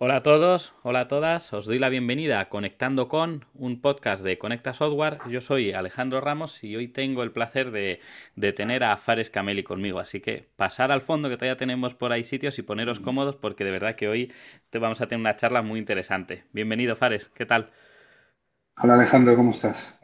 [0.00, 4.22] Hola a todos, hola a todas, os doy la bienvenida a Conectando con, un podcast
[4.22, 5.18] de Conecta Software.
[5.28, 7.98] Yo soy Alejandro Ramos y hoy tengo el placer de,
[8.52, 9.98] tener a Fares Cameli conmigo.
[9.98, 13.64] Así que pasar al fondo, que todavía tenemos por ahí sitios y poneros cómodos porque
[13.64, 14.32] de verdad que hoy
[14.70, 16.44] te vamos a tener una charla muy interesante.
[16.52, 17.72] Bienvenido, Fares, ¿qué tal?
[18.80, 20.00] Hola Alejandro, ¿cómo estás?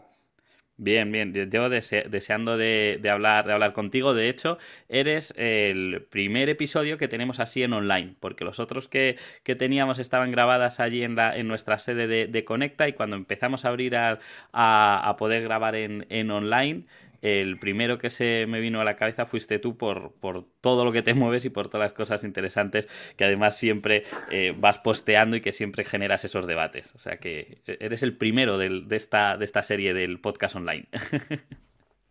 [0.76, 1.32] Bien, bien.
[1.32, 4.12] Yo deseando de, hablar, de hablar contigo.
[4.12, 4.58] De hecho,
[4.88, 10.32] eres el primer episodio que tenemos así en online, porque los otros que, teníamos estaban
[10.32, 14.18] grabadas allí en, la, en nuestra sede de, Conecta y cuando empezamos a abrir a,
[14.52, 16.86] a, poder grabar en, en online,
[17.24, 20.92] el primero que se me vino a la cabeza fuiste tú por, por todo lo
[20.92, 25.34] que te mueves y por todas las cosas interesantes que además siempre eh, vas posteando
[25.36, 26.94] y que siempre generas esos debates.
[26.94, 30.86] O sea que eres el primero de, esta, de esta serie del podcast online.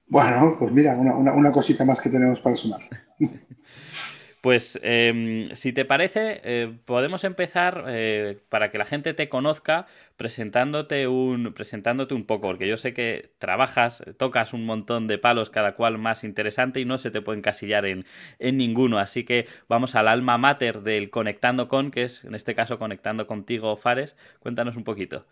[0.06, 2.82] Bueno, pues mira, una, una cosita más que tenemos para sumar.
[4.44, 9.88] Pues em, si te parece, eh, podemos empezar eh, para que la gente te conozca
[10.18, 15.50] presentándote un, presentándote un poco, porque yo sé que trabajas, tocas un montón de palos,
[15.50, 18.06] cada cual más interesante y no se te puede encasillar en,
[18.38, 19.00] en ninguno.
[19.00, 23.26] Así que vamos al alma mater del Conectando con, que es en este caso Conectando
[23.28, 24.18] contigo, Fares.
[24.42, 25.26] Cuéntanos un poquito.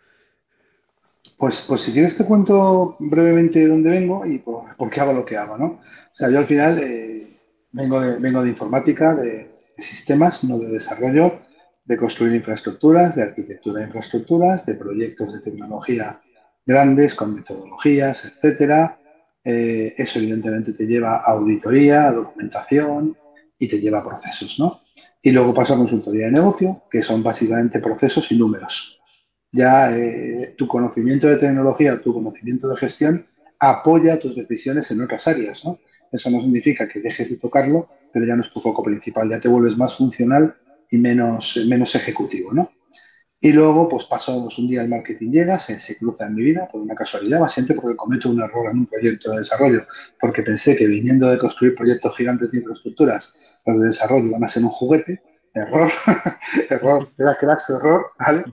[1.38, 5.26] Pues, pues si quieres te cuento brevemente de dónde vengo y por, qué hago lo
[5.26, 5.66] que hago, ¿no?
[5.66, 7.31] O sea, yo al final...
[7.74, 11.40] Vengo de, vengo de informática, de, sistemas, no de desarrollo,
[11.86, 16.22] de construir infraestructuras, de arquitectura de infraestructuras, de proyectos de tecnología
[16.66, 19.00] grandes con metodologías, etcétera.
[19.44, 23.18] Eh, eso evidentemente te lleva a auditoría, a documentación
[23.58, 24.82] y te lleva a procesos, ¿no?
[25.22, 29.00] Y luego paso a consultoría de negocio, que son básicamente procesos y números.
[29.52, 33.26] Ya eh, tu conocimiento de tecnología, tu conocimiento de gestión
[33.60, 35.80] apoya tus decisiones en otras áreas, ¿no?
[36.12, 39.40] Eso no significa que dejes de tocarlo, pero ya no es tu foco principal, ya
[39.40, 40.56] te vuelves más funcional
[40.90, 42.72] y menos, menos ejecutivo, ¿no?
[43.44, 46.68] Y luego, pues pasamos un día el marketing llega, se, se, cruza en mi vida
[46.72, 49.88] por una casualidad, bastante porque cometo un error en un proyecto de desarrollo,
[50.20, 53.36] porque pensé que viniendo de construir proyectos gigantes de infraestructuras,
[53.66, 55.24] los de desarrollo van a ser un juguete.
[55.56, 55.92] Error,
[56.70, 58.46] error, era clase error, ¿vale?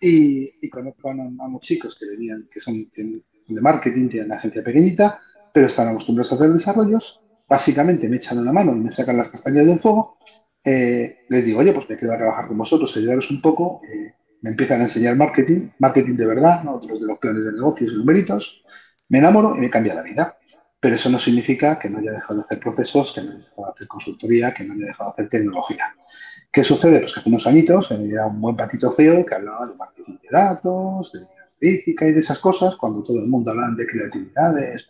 [0.00, 4.62] Y, y conozco a, unos chicos que venían, que son de marketing, tienen una agencia
[4.62, 5.18] pequeñita,
[5.52, 9.28] pero están acostumbrados a hacer desarrollos, básicamente me echan una mano y me sacan las
[9.28, 10.18] castañas del fuego,
[10.64, 14.14] eh, les digo, oye, pues me quedo a trabajar con vosotros, ayudaros un poco, eh,
[14.42, 17.92] me empiezan a enseñar marketing, marketing de verdad, no otros de los planes de negocios
[17.92, 18.62] y numeritos,
[19.08, 20.36] me enamoro y me cambia la vida.
[20.82, 23.66] Pero eso no significa que no haya dejado de hacer procesos, que no haya dejado
[23.66, 25.84] de hacer consultoría, que no haya dejado de hacer tecnología.
[26.50, 27.00] ¿Qué sucede?
[27.00, 30.28] Pues que hace unos añitos era un buen patito feo que hablaba de marketing de
[30.30, 31.20] datos, de
[31.60, 34.86] y de esas cosas, cuando todo el mundo habla de creatividades,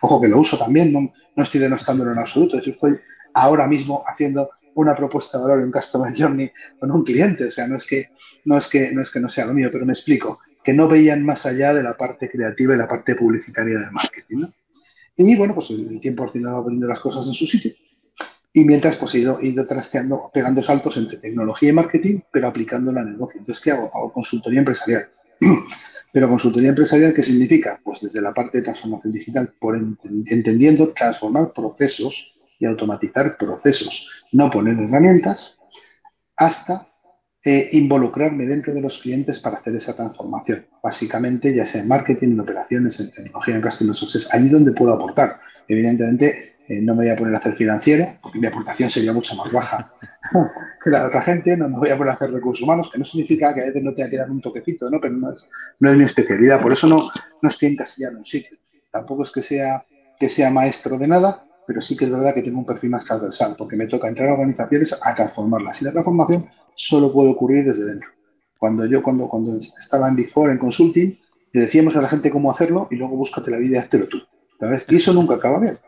[0.00, 2.98] ojo que lo uso también, no, no estoy denostándolo en absoluto, de estoy
[3.34, 7.66] ahora mismo haciendo una propuesta de valor en Customer Journey con un cliente, o sea,
[7.66, 8.10] no es que
[8.44, 10.88] no es que no es que no sea lo mío, pero me explico, que no
[10.88, 14.46] veían más allá de la parte creativa y la parte publicitaria del marketing,
[15.16, 17.72] Y bueno, pues el tiempo al final va poniendo las cosas en su sitio.
[18.54, 23.00] Y mientras, pues he ido, ido trasteando, pegando saltos entre tecnología y marketing, pero aplicándola
[23.00, 23.40] al negocio.
[23.40, 23.90] Entonces, ¿qué hago?
[23.94, 25.08] Hago consultoría empresarial.
[26.12, 27.80] Pero consultoría empresarial, ¿qué significa?
[27.82, 34.50] Pues desde la parte de transformación digital, por entendiendo transformar procesos y automatizar procesos, no
[34.50, 35.58] poner herramientas,
[36.36, 36.86] hasta
[37.44, 40.66] eh, involucrarme dentro de los clientes para hacer esa transformación.
[40.82, 44.92] Básicamente, ya sea en marketing, en operaciones, en tecnología, en customer success, allí donde puedo
[44.92, 45.40] aportar.
[45.66, 49.34] Evidentemente, eh, no me voy a poner a hacer financiero, porque mi aportación sería mucho
[49.34, 49.92] más baja
[50.84, 52.98] que la de otra gente, no me voy a poner a hacer recursos humanos, que
[52.98, 55.00] no significa que a veces no tenga que dar un toquecito, ¿no?
[55.00, 55.48] pero no es,
[55.80, 58.56] no es mi especialidad, por eso no, no estoy encasillado en un sitio.
[58.90, 59.84] Tampoco es que sea,
[60.18, 63.04] que sea maestro de nada, pero sí que es verdad que tengo un perfil más
[63.04, 65.80] transversal, porque me toca entrar a organizaciones a transformarlas.
[65.80, 68.10] Y la transformación solo puede ocurrir desde dentro.
[68.58, 71.18] Cuando yo, cuando, cuando estaba en Big Four, en consulting,
[71.52, 74.18] le decíamos a la gente cómo hacerlo y luego búscate la vida y háztelo tú.
[74.58, 74.86] ¿sabes?
[74.88, 75.78] Y eso nunca acaba bien.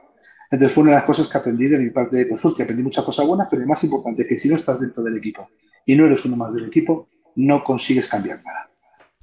[0.51, 2.63] Entonces fue una de las cosas que aprendí de mi parte de consulta.
[2.63, 5.17] Aprendí muchas cosas buenas, pero lo más importante es que si no estás dentro del
[5.17, 5.49] equipo
[5.87, 8.71] y no eres uno más del equipo, no consigues cambiar nada.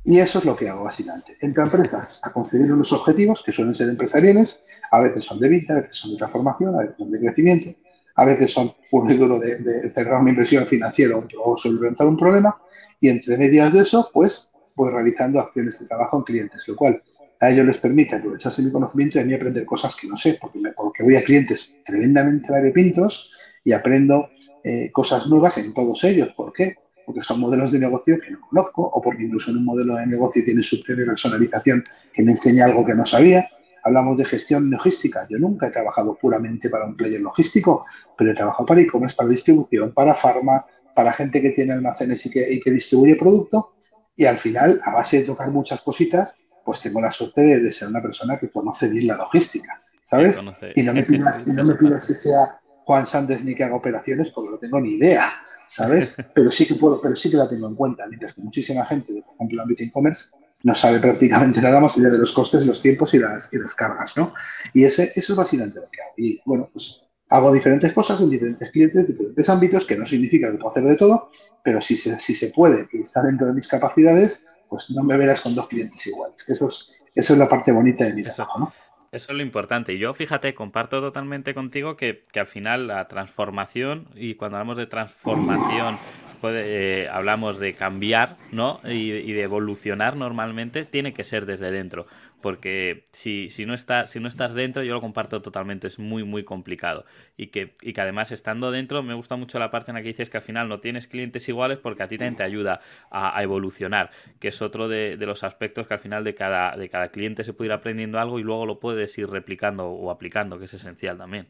[0.04, 1.38] Y eso es lo que hago básicamente.
[1.42, 5.76] Entro empresas a conseguir unos objetivos que suelen ser empresariales, a veces son de vida,
[5.76, 7.70] a veces son de transformación, a veces son de crecimiento,
[8.16, 12.60] a veces son puro y duro de, cerrar una inversión financiera o solventar un problema,
[13.00, 17.02] y entre medias de eso, pues voy realizando acciones de trabajo en clientes, lo cual
[17.42, 20.38] a ellos les permite aprovecharse mi conocimiento y a mí aprender cosas que no sé,
[20.40, 23.32] porque, porque voy a clientes tremendamente variopintos
[23.64, 24.30] y aprendo
[24.64, 26.30] eh, cosas nuevas en todos ellos.
[26.36, 26.76] ¿Por qué?
[27.04, 30.06] Porque son modelos de negocio que no conozco o porque incluso en un modelo de
[30.06, 31.84] negocio tiene su propia personalización
[32.14, 33.50] que me enseña algo que no sabía.
[33.84, 35.26] Hablamos de gestión logística.
[35.28, 37.86] Yo nunca he trabajado puramente para un player logístico,
[38.16, 40.64] pero he trabajado para e-commerce, para distribución, para farma,
[40.96, 43.74] para gente que tiene almacenes y que, y que distribuye producto.
[44.16, 47.88] Y al final, a base de tocar muchas cositas, pues tengo la suerte de, ser
[47.88, 50.38] una persona que conoce bien la logística, ¿sabes?
[50.76, 53.76] Y no me pidas, y no me pidas que sea Juan Sánchez ni que haga
[53.76, 55.32] operaciones porque no tengo ni idea,
[55.68, 56.16] ¿sabes?
[56.34, 59.14] Pero sí que puedo, pero sí que la tengo en cuenta, mientras que muchísima gente,
[59.14, 60.26] por ejemplo, el ámbito e-commerce,
[60.64, 63.74] no sabe prácticamente nada más allá de los costes, los tiempos y las, y las
[63.74, 64.34] cargas, ¿no?
[64.74, 66.14] Y ese, eso es básicamente lo que hago.
[66.18, 70.58] Y bueno, pues hago diferentes cosas en diferentes clientes, diferentes ámbitos, que no significa que
[70.58, 71.32] puedo hacer de todo,
[71.64, 75.18] pero si se, si se puede y está dentro de mis capacidades, pues no me
[75.18, 76.46] verás con dos clientes iguales.
[76.46, 78.74] Que eso es, eso es la parte bonita de mi trabajo, ¿no?
[79.12, 79.98] Eso es lo importante.
[79.98, 84.88] Yo, fíjate, comparto totalmente contigo que, que al final la transformación, y cuando hablamos de
[84.88, 85.98] transformación
[86.40, 88.80] puede, eh, hablamos de cambiar ¿no?
[88.86, 92.08] Y, y, de evolucionar normalmente, tiene que ser desde dentro.
[92.42, 96.24] Porque si, si, no estás, si no estás dentro, yo lo comparto totalmente, es muy,
[96.24, 97.06] muy complicado.
[97.38, 100.10] Y que, y que además estando dentro, me gusta mucho la parte en la que
[100.10, 103.42] dices que al final no tienes clientes iguales porque a ti también te ayuda a,
[103.42, 107.10] evolucionar, que es otro de, de, los aspectos que al final de cada, de cada
[107.10, 110.66] cliente se puede ir aprendiendo algo y luego lo puedes ir replicando o aplicando, que
[110.66, 111.48] es esencial también.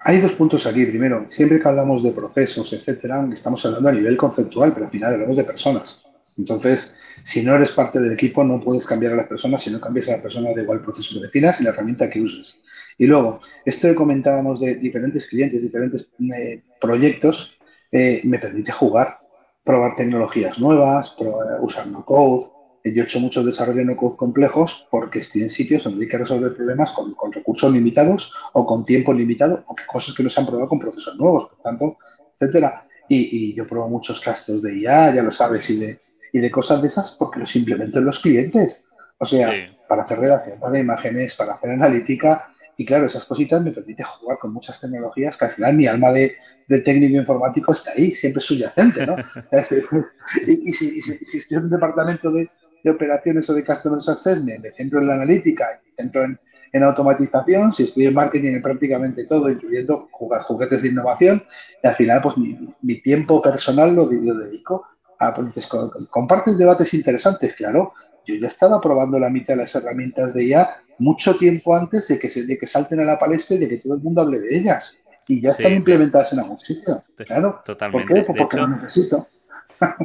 [0.00, 0.86] Hay dos puntos aquí.
[0.86, 5.14] Primero, siempre que hablamos de procesos, etcétera, estamos hablando a nivel conceptual, pero al final
[5.14, 6.05] hablamos de personas.
[6.36, 6.94] Entonces,
[7.24, 9.62] si no eres parte del equipo, no puedes cambiar a las personas.
[9.62, 12.20] Si no cambias a la persona, da igual proceso que definas y la herramienta que
[12.20, 12.60] uses.
[12.98, 17.56] Y luego, esto que comentábamos de diferentes clientes, diferentes eh, proyectos,
[17.90, 19.20] eh, me permite jugar,
[19.64, 21.16] probar tecnologías nuevas,
[21.60, 22.56] usar no code,
[22.92, 26.18] yo he hecho mucho desarrollo no code complejos porque estoy en sitios donde hay que
[26.18, 30.40] resolver problemas con, recursos limitados o con tiempo limitado o que cosas que no se
[30.40, 31.96] han probado con procesos nuevos, por tanto,
[32.32, 32.86] etcétera.
[33.08, 36.00] Y, yo pruebo muchos clusters de IA, ya lo sabes, y de,
[36.32, 38.86] y de cosas de esas porque los implemento en los clientes.
[39.18, 39.78] O sea, sí.
[39.88, 44.38] para hacer relación de imágenes, para hacer analítica, y claro, esas cositas me permiten jugar
[44.38, 46.34] con muchas tecnologías que al final mi alma de,
[46.68, 49.16] de técnico informático está ahí, siempre subyacente, ¿no?
[50.46, 52.50] y, y, si, y, si, si, estoy en un departamento de,
[52.84, 56.38] de operaciones o de Customer Success, me, me centro en la analítica y centro en,
[56.72, 57.72] en, automatización.
[57.72, 61.42] Si estoy en marketing, en prácticamente todo, incluyendo juguetes de innovación.
[61.82, 64.86] Y al final, pues mi, mi tiempo personal lo, lo dedico
[65.18, 65.68] a, pues, dices,
[66.10, 67.94] compartes debates interesantes, claro.
[68.24, 72.18] Yo ya estaba probando la mitad de las herramientas de IA mucho tiempo antes de
[72.18, 74.40] que, se, de que salten a la palestra y de que todo el mundo hable
[74.40, 74.98] de ellas.
[75.28, 77.02] Y ya están sí, implementadas en algún sitio.
[77.16, 77.60] Claro.
[77.64, 78.06] Totalmente.
[78.06, 78.24] ¿Por qué?
[78.24, 79.26] Pues porque hecho, lo necesito.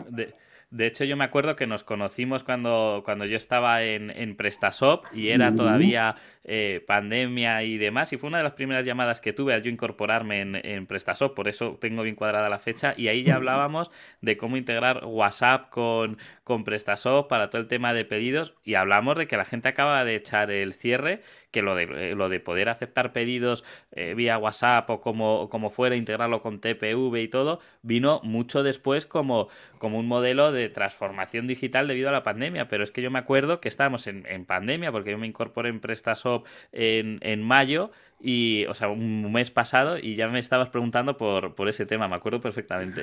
[0.10, 0.34] De,
[0.71, 5.03] de hecho, yo me acuerdo que nos conocimos cuando, cuando yo estaba en, en PrestaShop
[5.13, 6.15] y era todavía
[6.45, 8.13] eh, pandemia y demás.
[8.13, 11.35] Y fue una de las primeras llamadas que tuve al yo incorporarme en, en PrestaShop,
[11.35, 12.94] por eso tengo bien cuadrada la fecha.
[12.95, 13.91] Y ahí ya hablábamos
[14.21, 18.53] de cómo integrar WhatsApp con, con PrestaShop para todo el tema de pedidos.
[18.63, 21.21] Y hablamos de que la gente acaba de echar el cierre
[21.51, 25.69] que lo de, eh, lo de poder aceptar pedidos eh, vía WhatsApp o como, como
[25.69, 31.48] fuera, integrarlo con TPV y todo, vino mucho después como, como un modelo de transformación
[31.48, 32.68] digital debido a la pandemia.
[32.68, 35.69] Pero es que yo me acuerdo que estábamos en, en pandemia, porque yo me incorporé
[35.69, 40.69] en PrestaShop en, en mayo y, o sea, un mes pasado y ya me estabas
[40.69, 43.01] preguntando por, por ese tema, me acuerdo perfectamente.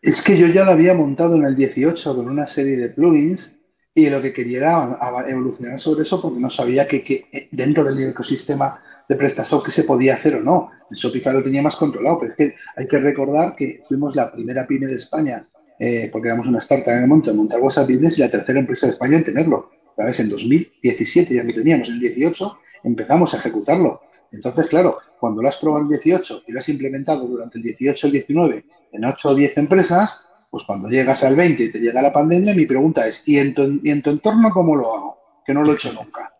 [0.00, 3.57] Es que yo ya lo había montado en el 18 con una serie de plugins
[4.06, 4.98] y lo que quería era
[5.28, 9.70] evolucionar sobre eso porque no sabía que, que eh, dentro del ecosistema de PrestaShop que
[9.70, 10.70] se podía hacer o no.
[10.90, 14.30] El Shopify lo tenía más controlado, pero es que hay que recordar que fuimos la
[14.30, 15.46] primera pyme de España,
[15.78, 18.58] eh, porque éramos una startup en el monte, en montar WhatsApp Business y la tercera
[18.58, 19.70] empresa de España en tenerlo.
[19.96, 20.20] ¿Sabes?
[20.20, 24.00] En 2017 ya lo teníamos, en el 18 empezamos a ejecutarlo.
[24.30, 27.64] Entonces, claro, cuando lo has probado en el 18 y lo has implementado durante el
[27.64, 31.72] 18 y el 19 en 8 o 10 empresas, pues cuando llegas al 20 y
[31.72, 34.74] te llega la pandemia, mi pregunta es, ¿y en tu, y en tu entorno cómo
[34.74, 35.18] lo hago?
[35.44, 36.34] Que no lo he hecho nunca.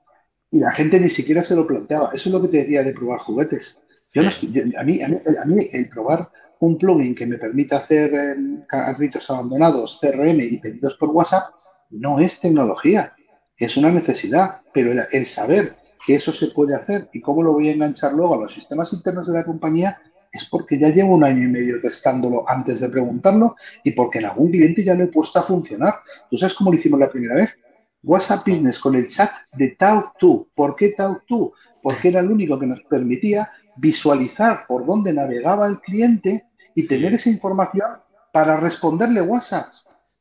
[0.50, 2.10] Y la gente ni siquiera se lo planteaba.
[2.12, 3.82] Eso es lo que te decía de probar juguetes.
[4.12, 7.26] Yo no estoy, yo, a, mí, a, mí, a, mí, el probar un plugin que
[7.26, 11.50] me permita hacer eh, carritos abandonados, CRM y pedidos por WhatsApp,
[11.90, 13.14] no es tecnología,
[13.58, 14.62] es una necesidad.
[14.72, 18.14] Pero el, el saber que eso se puede hacer y cómo lo voy a enganchar
[18.14, 20.00] luego a los sistemas internos de la compañía
[20.32, 24.26] es porque ya llevo un año y medio testándolo antes de preguntarlo y porque en
[24.26, 25.94] algún cliente ya lo he puesto a funcionar.
[26.30, 27.56] ¿Tú sabes cómo lo hicimos la primera vez?
[28.02, 30.48] WhatsApp Business con el chat de Talk To.
[30.54, 31.52] ¿Por qué Talk To?
[31.82, 37.14] Porque era el único que nos permitía visualizar por dónde navegaba el cliente y tener
[37.14, 37.98] esa información
[38.32, 39.72] para responderle WhatsApp.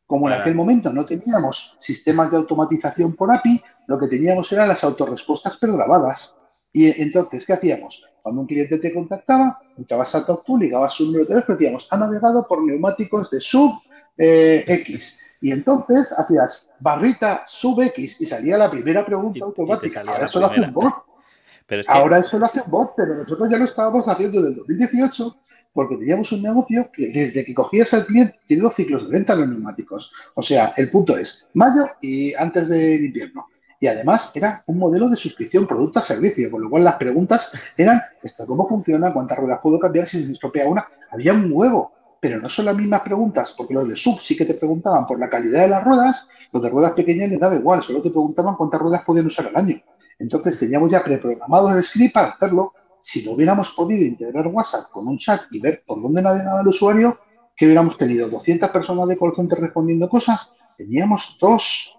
[0.06, 4.70] Como en aquel momento no teníamos sistemas de automatización por API, lo que teníamos eran
[4.70, 6.34] las autorrespuestas pregrabadas.
[6.72, 8.06] Y entonces, ¿qué hacíamos?
[8.28, 11.88] Cuando un cliente te contactaba, entrabas a TalkTo, ligabas su número de teléfono y decíamos,
[11.90, 13.80] ha navegado por neumáticos de sub
[14.18, 15.18] eh, X.
[15.40, 20.04] Y entonces hacías barrita sub X y salía la primera pregunta y, automática.
[20.04, 20.94] Y Ahora eso lo hace un bot.
[21.68, 21.94] Pero es que...
[21.94, 25.38] Ahora eso lo hace un bot, pero nosotros ya lo estábamos haciendo desde el 2018
[25.72, 29.36] porque teníamos un negocio que desde que cogías al cliente tiene dos ciclos de venta
[29.36, 30.12] los neumáticos.
[30.34, 33.48] O sea, el punto es mayo y antes del invierno.
[33.80, 37.52] Y además era un modelo de suscripción producto a servicio, con lo cual las preguntas
[37.78, 39.14] eran, ¿esto cómo funciona?
[39.14, 40.88] ¿Cuántas ruedas puedo cambiar si se me estropea una?
[41.12, 44.46] Había un huevo, pero no son las mismas preguntas, porque los de sub sí que
[44.46, 47.84] te preguntaban por la calidad de las ruedas, los de ruedas pequeñas les daba igual,
[47.84, 49.82] solo te preguntaban cuántas ruedas podían usar al año.
[50.20, 52.74] Entonces teníamos ya preprogramado el script para hacerlo.
[53.02, 56.68] Si no hubiéramos podido integrar WhatsApp con un chat y ver por dónde navegaba el
[56.68, 57.20] usuario,
[57.56, 61.96] que hubiéramos tenido 200 personas de call respondiendo cosas, teníamos dos.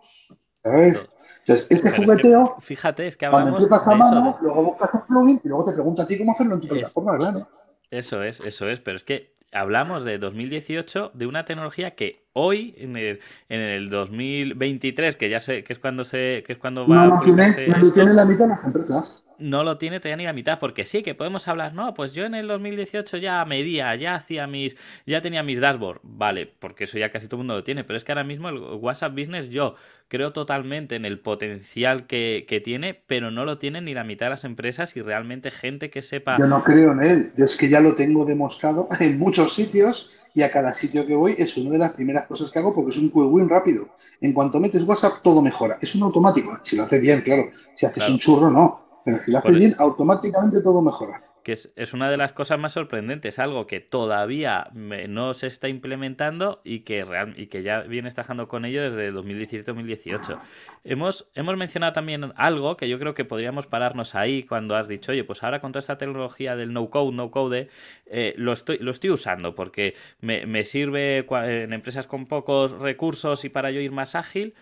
[0.62, 0.98] ¿sabes?
[1.48, 5.48] Entonces, ese jugueteo, fíjate, es que cuando empiezas a mano, luego buscas un plugin y
[5.48, 7.48] luego te pregunta a ti cómo hacerlo en tu plataforma, claro.
[7.90, 12.74] Eso es, eso es, pero es que hablamos de 2018 de una tecnología que hoy
[12.76, 16.86] en el, en el 2023 que ya sé que es cuando se que es cuando
[16.86, 20.16] va no, no tiene, no tiene la mitad de las empresas no lo tiene todavía
[20.16, 23.44] ni la mitad, porque sí que podemos hablar, no, pues yo en el 2018 ya
[23.44, 24.76] medía, ya hacía mis,
[25.06, 27.96] ya tenía mis dashboard, vale, porque eso ya casi todo el mundo lo tiene, pero
[27.96, 29.74] es que ahora mismo el WhatsApp Business yo
[30.08, 34.30] creo totalmente en el potencial que, tiene, pero no lo tiene ni la mitad de
[34.30, 36.38] las empresas y realmente gente que sepa...
[36.38, 40.10] Yo no creo en él, yo es que ya lo tengo demostrado en muchos sitios
[40.34, 42.90] y a cada sitio que voy es una de las primeras cosas que hago porque
[42.90, 43.88] es un quick win rápido.
[44.20, 45.78] En cuanto metes WhatsApp, todo mejora.
[45.80, 46.58] Es un automático.
[46.64, 47.50] Si lo haces bien, claro.
[47.76, 48.87] Si haces un churro, no.
[49.08, 51.22] Pero si lo haces bien, automáticamente todo mejora.
[51.42, 56.60] Que es, una de las cosas más sorprendentes, algo que todavía no se está implementando
[56.62, 60.38] y que, real, y que ya viene trabajando con ello desde 2017-2018.
[60.84, 65.12] Hemos, hemos mencionado también algo que yo creo que podríamos pararnos ahí cuando has dicho,
[65.12, 67.70] oye, pues ahora con toda esta tecnología del no-code, no-code,
[68.04, 73.46] eh, lo, estoy, lo estoy usando porque me, me sirve en empresas con pocos recursos
[73.46, 74.54] y para yo ir más ágil.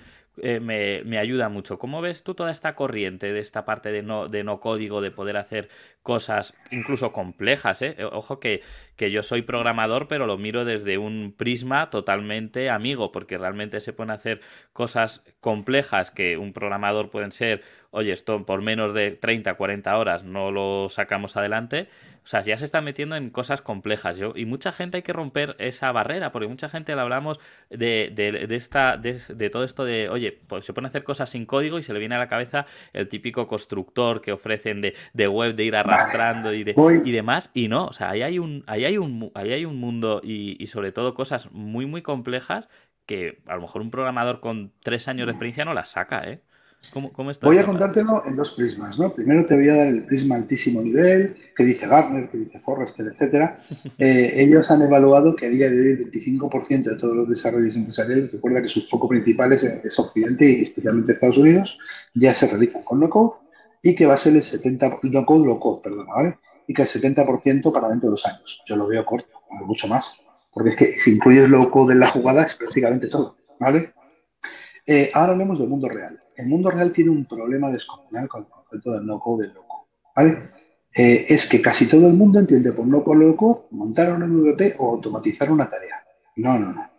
[0.43, 1.79] Eh, me, ayuda mucho.
[1.79, 5.11] ¿Cómo ves tú toda esta corriente de esta parte de no, de no código, de
[5.11, 5.69] poder hacer
[6.03, 7.81] cosas incluso complejas?
[7.83, 7.97] Eh?
[8.13, 8.63] Ojo que,
[8.97, 13.93] que, yo soy programador, pero lo miro desde un prisma totalmente amigo, porque realmente se
[13.93, 14.41] pueden hacer
[14.73, 17.63] cosas complejas que un programador pueden ser
[17.97, 21.89] oye, esto por menos de 30, 40 horas no lo sacamos adelante.
[22.25, 24.19] O sea, ya se está metiendo en cosas complejas.
[24.19, 27.39] Yo, y mucha gente hay que romper esa barrera, porque mucha gente le hablamos
[27.71, 31.79] de, de, esta, de, todo esto de, oye, pues se pueden hacer cosas sin código
[31.79, 35.65] y se le viene a la cabeza el típico constructor que ofrecen de, web, de
[35.65, 36.75] ir arrastrando y, de,
[37.05, 37.51] y demás.
[37.55, 40.63] Y no, o sea, ahí hay un, ahí hay un, ahí hay un mundo y,
[40.63, 42.69] y sobre todo cosas muy, muy complejas
[43.07, 46.41] que a lo mejor un programador con tres años de experiencia no las saca, ¿eh?
[47.43, 49.13] Voy a contártelo en dos prismas, ¿no?
[49.13, 53.07] Primero te voy a dar el prisma altísimo nivel, que dice Gartner, que dice Forrester,
[53.07, 53.61] etcétera.
[53.99, 57.75] Eh, ellos han evaluado que a día de hoy el 25% de todos los desarrollos
[57.77, 61.79] empresariales, recuerda que su foco principal es, Occidente y especialmente Estados Unidos,
[62.15, 63.39] ya se realizan con no-code
[63.83, 66.39] y que va a ser el 70%, no-code, low-code, perdón, ¿vale?
[66.67, 68.63] Y que el 70% para dentro de dos años.
[68.67, 72.45] Yo lo veo corto, mucho más, porque es que si incluyes low-code en la jugada
[72.45, 73.95] es prácticamente todo, ¿vale?
[74.87, 78.49] Eh, ahora hablemos del mundo real el mundo real tiene un problema descomunal con el
[78.49, 79.89] concepto del no-code del loco.
[80.15, 80.51] ¿vale?
[80.95, 84.93] Eh, es que casi todo el mundo entiende por no-code loco montar un MVP o
[84.93, 86.03] automatizar una tarea.
[86.37, 86.91] No, no, no.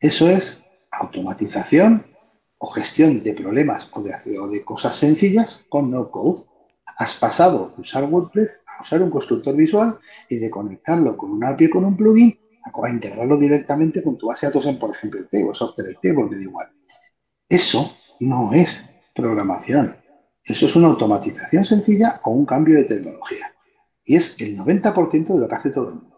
[0.00, 2.04] Eso es automatización
[2.58, 6.44] o gestión de problemas o de, cosas sencillas con no-code.
[6.96, 11.44] Has pasado de usar WordPress a usar un constructor visual y de conectarlo con un
[11.44, 15.20] API con un plugin a integrarlo directamente con tu base de datos en, por ejemplo,
[15.30, 16.68] Table, Software Table, me da igual.
[17.48, 18.82] Eso no es
[19.14, 19.96] programación.
[20.42, 23.54] Eso es una automatización sencilla o un cambio de tecnología.
[24.04, 26.16] Y es el 90% de lo que hace todo el mundo.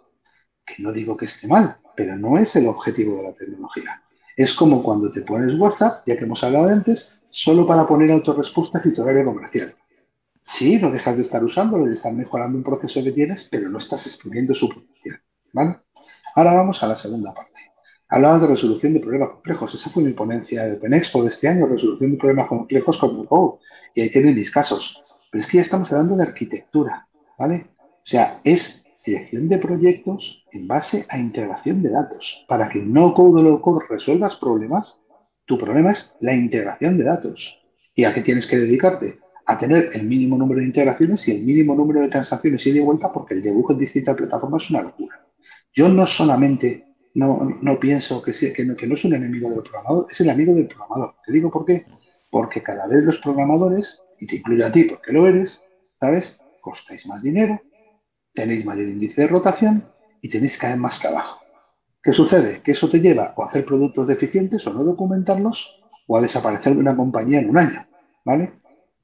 [0.65, 4.03] Que no digo que esté mal, pero no es el objetivo de la tecnología.
[4.37, 8.85] Es como cuando te pones WhatsApp, ya que hemos hablado antes, solo para poner autorrespuestas
[8.87, 9.75] y tu horario comercial.
[10.43, 13.69] Sí, no dejas de estar usándolo y de estar mejorando un proceso que tienes, pero
[13.69, 15.21] no estás escribiendo su potencial.
[15.53, 15.81] ¿vale?
[16.35, 17.73] Ahora vamos a la segunda parte.
[18.09, 19.75] Hablabas de resolución de problemas complejos.
[19.75, 23.59] Esa fue mi ponencia de OpenExpo de este año, resolución de problemas complejos con Code.
[23.95, 25.03] Y ahí tienen mis casos.
[25.31, 27.67] Pero es que ya estamos hablando de arquitectura, ¿vale?
[27.81, 32.45] O sea, es dirección de proyectos en base a integración de datos.
[32.49, 35.01] Para que no code o low code resuelvas problemas,
[35.45, 37.61] tu problema es la integración de datos.
[37.95, 39.19] ¿Y a qué tienes que dedicarte?
[39.47, 42.81] A tener el mínimo número de integraciones y el mínimo número de transacciones y de
[42.81, 45.27] vuelta, porque el dibujo en distintas plataformas es una locura.
[45.73, 46.86] Yo no solamente
[47.17, 48.33] no, no pienso que,
[48.65, 51.15] no, que no es un enemigo del programador, es el amigo del programador.
[51.25, 51.87] Te digo por qué.
[52.31, 55.63] Porque cada vez los programadores, y te incluyo a ti porque lo eres,
[55.99, 56.39] ¿sabes?
[56.61, 57.59] Costáis más dinero,
[58.35, 59.89] tenéis mayor índice de rotación
[60.21, 61.41] y tenéis cada vez más trabajo.
[62.03, 62.61] ¿Qué sucede?
[62.63, 66.75] Que eso te lleva o a hacer productos deficientes o no documentarlos o a desaparecer
[66.75, 67.87] de una compañía en un año,
[68.27, 68.53] ¿vale?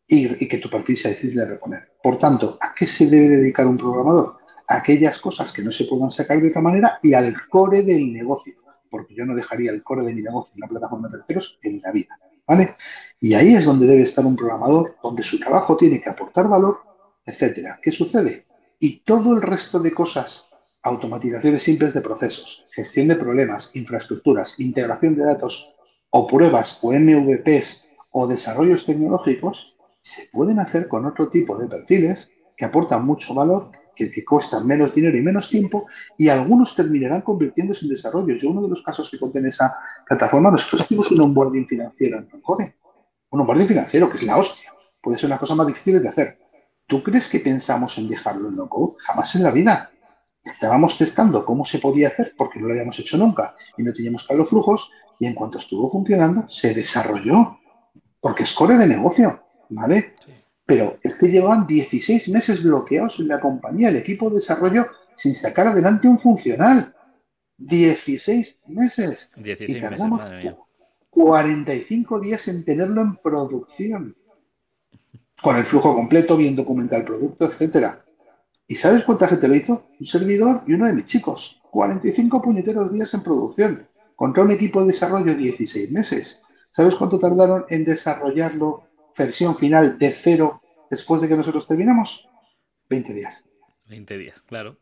[0.06, 1.92] Y, y que tu perfil sea difícil de reponer.
[2.02, 4.41] Por tanto, ¿a qué se debe dedicar un programador?
[4.76, 8.54] Aquellas cosas que no se puedan sacar de otra manera y al core del negocio,
[8.90, 11.80] porque yo no dejaría el core de mi negocio en la plataforma de terceros en
[11.82, 12.76] la vida, ¿vale?
[13.20, 16.80] Y ahí es donde debe estar un programador, donde su trabajo tiene que aportar valor,
[17.24, 17.78] etcétera.
[17.82, 18.46] ¿Qué sucede?
[18.78, 20.46] Y todo el resto de cosas,
[20.82, 25.72] automatizaciones simples de procesos, gestión de problemas, infraestructuras, integración de datos
[26.10, 32.30] o pruebas o MVPs o desarrollos tecnológicos, se pueden hacer con otro tipo de perfiles
[32.56, 37.22] que aportan mucho valor, que, que, cuestan menos dinero y menos tiempo, y algunos terminarán
[37.22, 38.40] convirtiéndose en desarrollos.
[38.40, 42.18] Yo, uno de los casos que conté en esa plataforma, nosotros hicimos un onboarding financiero
[42.18, 42.76] en Code.
[43.30, 44.72] Un onboarding financiero, que es la hostia.
[45.00, 46.38] Puede ser una cosa más difícil de hacer.
[46.86, 48.96] ¿Tú crees que pensamos en dejarlo en no-code?
[48.98, 49.90] Jamás en la vida.
[50.44, 54.24] Estábamos testando cómo se podía hacer porque no lo habíamos hecho nunca y no teníamos
[54.24, 57.58] claros flujos y en cuanto estuvo funcionando se desarrolló
[58.20, 60.14] porque es core de negocio, ¿vale?
[60.66, 65.34] Pero es que llevaban 16 meses bloqueados en la compañía, el equipo de desarrollo, sin
[65.34, 66.94] sacar adelante un funcional.
[67.58, 69.30] 16 meses.
[69.36, 70.56] 16 y tardamos meses, madre mía.
[71.10, 74.16] 45 días en tenerlo en producción.
[75.42, 78.04] Con el flujo completo, bien documentado el producto, etcétera.
[78.66, 79.88] ¿Y sabes cuánta gente lo hizo?
[79.98, 81.60] Un servidor y uno de mis chicos.
[81.70, 83.86] 45 puñeteros días en producción.
[84.16, 86.40] Contra un equipo de desarrollo 16 meses.
[86.70, 88.84] ¿Sabes cuánto tardaron en desarrollarlo
[89.16, 92.28] versión final de cero después de que nosotros terminamos?
[92.88, 93.44] 20 días.
[93.86, 94.78] 20 días, claro.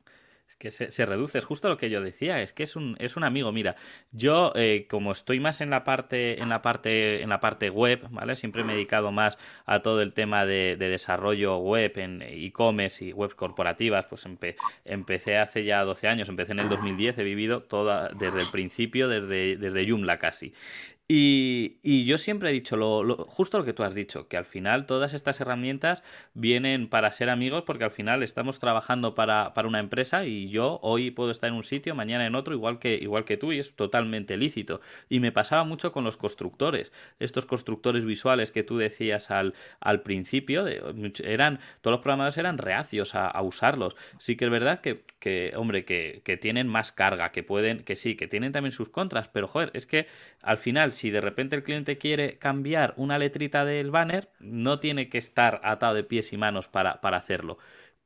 [0.49, 2.97] Es que se, se, reduce, es justo lo que yo decía, es que es un,
[2.99, 3.53] es un amigo.
[3.53, 3.77] Mira,
[4.11, 8.09] yo eh, como estoy más en la parte, en la parte, en la parte web,
[8.11, 8.35] ¿vale?
[8.35, 13.05] Siempre me he dedicado más a todo el tema de, de desarrollo web en e-commerce
[13.05, 17.23] y webs corporativas, pues empe, empecé hace ya 12 años, empecé en el 2010, he
[17.23, 20.53] vivido toda, desde el principio, desde, desde Joomla casi.
[21.13, 24.45] Y, yo siempre he dicho lo, lo, justo lo que tú has dicho, que al
[24.45, 29.67] final todas estas herramientas vienen para ser amigos porque al final estamos trabajando para, para,
[29.67, 32.95] una empresa y yo hoy puedo estar en un sitio, mañana en otro, igual que,
[32.95, 34.81] igual que tú, y es totalmente lícito.
[35.09, 40.03] Y me pasaba mucho con los constructores, estos constructores visuales que tú decías al, al
[40.03, 40.81] principio, de,
[41.25, 43.97] eran, todos los programadores eran reacios a, usarlos.
[44.21, 48.15] Sí que es verdad que, que hombre, que tienen más carga, que pueden, que sí,
[48.15, 50.07] que tienen también sus contras, pero joder, es que
[50.41, 55.09] al final si de repente el cliente quiere cambiar una letrita del banner, no tiene
[55.09, 57.59] que estar atado de pies y manos para, para hacerlo.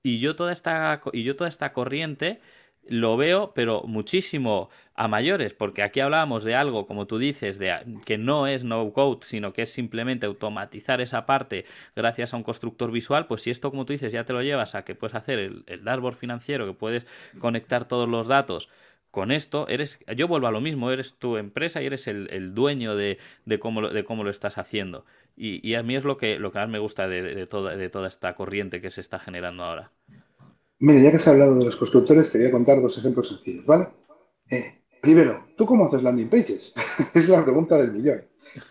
[0.02, 2.38] Y yo, toda esta, y yo toda esta corriente
[2.86, 7.74] lo veo, pero muchísimo a mayores, porque aquí hablábamos de algo, como tú dices, de
[8.04, 11.64] que no es no code, sino que es simplemente automatizar esa parte
[11.96, 14.74] gracias a un constructor visual, pues si esto, como tú dices, ya te lo llevas
[14.74, 17.06] a que puedes hacer el, el dashboard financiero, que puedes
[17.40, 18.68] conectar todos los datos
[19.14, 22.96] con esto, eres, yo vuelvo a lo mismo, eres tu empresa y eres el, dueño
[22.96, 23.16] de,
[23.60, 25.04] cómo lo, estás haciendo.
[25.36, 29.00] Y, a mí es lo que, más me gusta de, toda, esta corriente que se
[29.00, 29.92] está generando ahora.
[30.80, 33.64] Mira, ya que has hablado de los constructores, te voy a contar dos ejemplos sencillos,
[33.64, 33.86] ¿vale?
[34.50, 36.74] Eh, primero, ¿tú cómo haces landing pages?
[37.14, 38.24] es la pregunta del millón.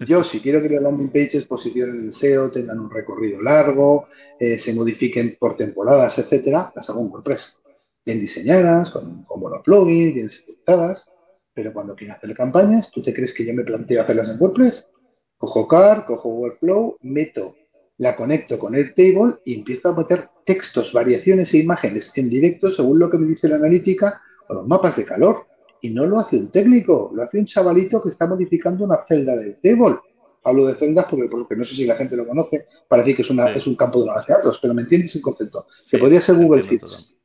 [0.06, 4.74] Yo, si quiero las landing pages posicionen el SEO, tengan un recorrido largo, eh, se
[4.74, 7.63] modifiquen por temporadas, etcétera, las hago en WordPress
[8.06, 11.12] bien diseñadas, con, con buenos plugins, bien securizadas,
[11.54, 14.90] pero cuando quiero hacer campañas, ¿tú te crees que yo me planteo hacerlas en WordPress?
[15.38, 17.56] Cojo CAR, cojo Workflow, meto,
[17.98, 23.00] la conecto con Airtable y empiezo a meter textos, variaciones e imágenes en directo según
[23.00, 25.46] lo que me dice la analítica o los mapas de calor.
[25.82, 29.36] Y no lo hace un técnico, lo hace un chavalito que está modificando una celda
[29.36, 30.00] de Airtable.
[30.46, 33.22] Hablo de celdas porque, porque no sé si la gente lo conoce, para decir que
[33.22, 33.60] es, una, sí.
[33.60, 35.68] es un campo de una base de datos, pero me entiendes el concepto.
[35.86, 37.18] Sí, que podría ser Google Sheets.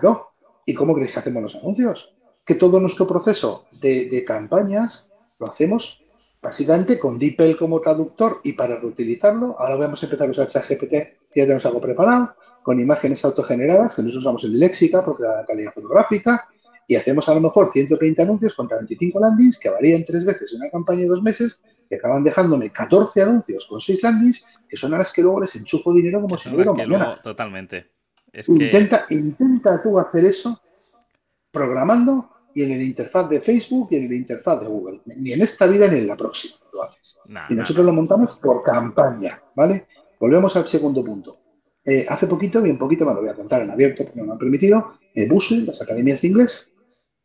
[0.00, 0.28] Claro.
[0.64, 2.14] ¿Y cómo creéis que hacemos los anuncios?
[2.44, 6.02] Que todo nuestro proceso de, de campañas lo hacemos
[6.46, 10.92] básicamente con DeepL como traductor y para reutilizarlo, ahora vamos a empezar a usar ChatGPT,
[11.34, 15.72] ya tenemos algo preparado, con imágenes autogeneradas, que nosotros usamos en léxica porque la calidad
[15.72, 16.48] fotográfica,
[16.88, 20.60] y hacemos a lo mejor 130 anuncios contra 25 landings que varían tres veces en
[20.60, 24.94] una campaña de dos meses, que acaban dejándome 14 anuncios con 6 landings, que son
[24.94, 27.06] a las que luego les enchufo dinero como si hubiera mañana.
[27.06, 27.95] Luego, totalmente.
[28.36, 28.52] Es que...
[28.52, 30.60] intenta, intenta tú hacer eso
[31.50, 35.00] programando y en el interfaz de Facebook y en el interfaz de Google.
[35.06, 37.18] Ni en esta vida ni en la próxima lo haces.
[37.26, 37.92] Nah, y nosotros nah.
[37.92, 39.86] lo montamos por campaña, ¿vale?
[40.20, 41.38] Volvemos al segundo punto.
[41.84, 44.32] Eh, hace poquito, bien poquito, me lo voy a contar en abierto porque no me
[44.32, 45.28] han permitido, eh,
[45.66, 46.72] las academias de inglés,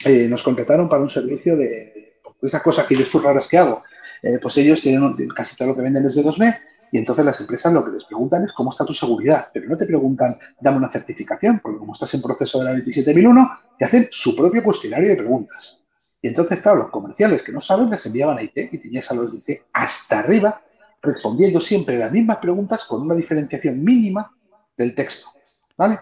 [0.05, 3.57] eh, nos contrataron para un servicio de, de esas cosas que yo estoy raras que
[3.57, 3.83] hago.
[4.21, 6.55] Eh, pues ellos tienen un, casi todo lo que venden es de 2B
[6.91, 9.77] y entonces las empresas lo que les preguntan es cómo está tu seguridad, pero no
[9.77, 14.07] te preguntan, dame una certificación, porque como estás en proceso de la 27001, te hacen
[14.11, 15.81] su propio cuestionario de preguntas.
[16.21, 19.13] Y entonces, claro, los comerciales que no saben les enviaban a IT y tenías a
[19.13, 20.61] los de IT hasta arriba
[21.01, 24.31] respondiendo siempre las mismas preguntas con una diferenciación mínima
[24.77, 25.29] del texto.
[25.77, 25.99] ¿Vale?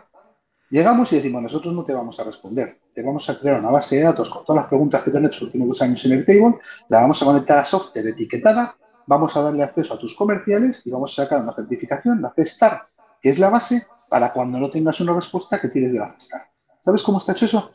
[0.71, 3.97] Llegamos y decimos, nosotros no te vamos a responder, te vamos a crear una base
[3.97, 6.11] de datos con todas las preguntas que te han hecho los últimos dos años en
[6.11, 8.75] el table, la vamos a conectar a software etiquetada,
[9.09, 12.83] vamos a darle acceso a tus comerciales y vamos a sacar una certificación, la C-Star,
[13.19, 16.43] que es la base para cuando no tengas una respuesta que tires de la C-Star.
[16.79, 17.71] ¿Sabes cómo está hecho eso?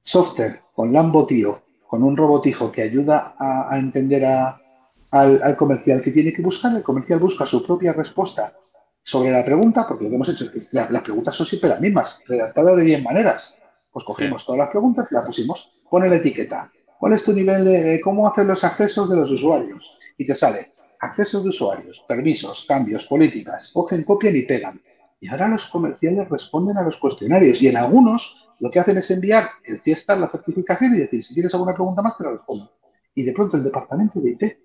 [0.00, 6.32] Software con Lambo Tío, con un robotijo que ayuda a, entender al, comercial que tiene
[6.32, 8.54] que buscar, el comercial busca su propia respuesta
[9.02, 11.82] sobre la pregunta, porque lo que hemos hecho es que las preguntas son siempre las
[11.82, 13.58] mismas, redactadas de 10 maneras.
[13.92, 15.70] Pues cogimos todas las preguntas y las pusimos.
[15.90, 16.72] Pone la etiqueta.
[16.98, 19.98] ¿Cuál es tu nivel de cómo hacen los accesos de los usuarios?
[20.18, 23.70] Y te sale accesos de usuarios, permisos, cambios, políticas.
[23.72, 24.82] Cogen, copian y pegan.
[25.20, 27.62] Y ahora los comerciales responden a los cuestionarios.
[27.62, 31.34] Y en algunos lo que hacen es enviar el fiesta, la certificación y decir, si
[31.34, 32.72] tienes alguna pregunta más, te la respondo.
[33.14, 34.58] Y de pronto el departamento de IT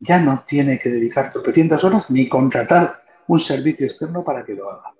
[0.00, 4.70] ya no tiene que dedicar 300 horas ni contratar un servicio externo para que lo
[4.70, 4.94] haga.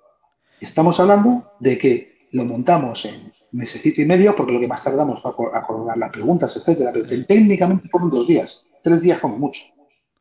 [0.60, 5.22] Estamos hablando de que lo montamos en mesecito y medio, porque lo que más tardamos
[5.22, 9.62] fue acordar las preguntas, etcétera, pero técnicamente fueron dos días, tres días como mucho.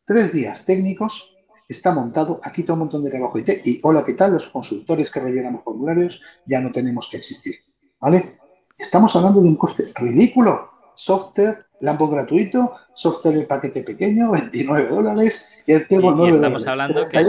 [0.05, 1.35] Tres días técnicos,
[1.67, 4.33] está montado, aquí todo un montón de trabajo IT y hola, ¿qué tal?
[4.33, 7.55] Los consultores que rellenamos formularios ya no tenemos que existir,
[7.99, 8.37] ¿vale?
[8.77, 10.69] Estamos hablando de un coste ridículo.
[10.93, 17.09] Software, Lambo gratuito, software el paquete pequeño, 29 dólares y el tema 9 estamos Hablando
[17.09, 17.25] que...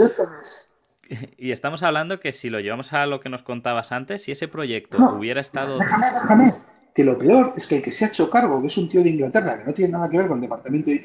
[1.37, 4.49] Y estamos hablando que si lo llevamos a lo que nos contabas antes, si ese
[4.49, 5.77] proyecto hubiera estado.
[5.79, 6.53] Déjame, déjame.
[6.97, 9.03] Que lo peor es que el que se ha hecho cargo, que es un tío
[9.03, 11.03] de Inglaterra, que no tiene nada que ver con el departamento de IT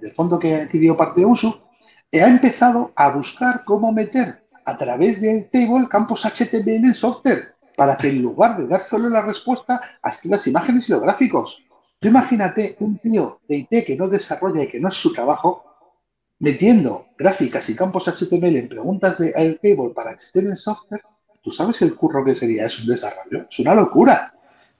[0.00, 1.68] del, fondo que, dio parte de uso,
[2.10, 7.56] eh, ha empezado a buscar cómo meter a través del table campos HTML en software,
[7.76, 11.62] para que en lugar de dar solo la respuesta, hasta las imágenes y los gráficos.
[12.00, 15.62] Tú imagínate un tío de IT que no desarrolla y que no es su trabajo,
[16.38, 21.02] metiendo gráficas y campos HTML en preguntas de Airtable para que estén en software,
[21.42, 24.33] tú sabes el curro que sería, es un desarrollo, es una locura.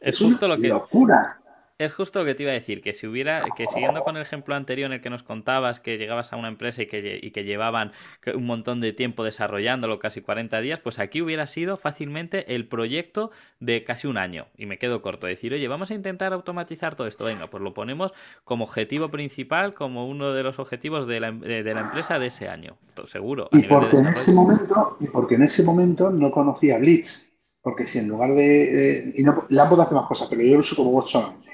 [0.04, 1.40] Es, justo lo que locura.
[1.76, 4.22] Es justo lo que te iba a decir, que si hubiera, que siguiendo con el
[4.22, 7.32] ejemplo anterior en el que nos contabas que llegabas a una empresa y que, y
[7.32, 7.90] que llevaban
[8.32, 13.32] un montón de tiempo desarrollándolo, casi 40 días, pues aquí hubiera sido fácilmente el proyecto
[13.58, 14.46] de casi un año.
[14.56, 17.74] Y me quedo corto, decir, oye, vamos a intentar automatizar todo esto, venga, pues lo
[17.74, 18.12] ponemos
[18.44, 22.48] como objetivo principal, como uno de los objetivos de la, de la empresa de ese
[22.48, 22.76] año,
[23.08, 23.48] seguro.
[23.50, 27.33] Y porque, en ese momento, y porque en ese momento no conocía Blitz,
[27.64, 29.14] porque si en lugar de...
[29.16, 31.50] y no, Lambo hace más cosas, pero yo lo uso como voz solamente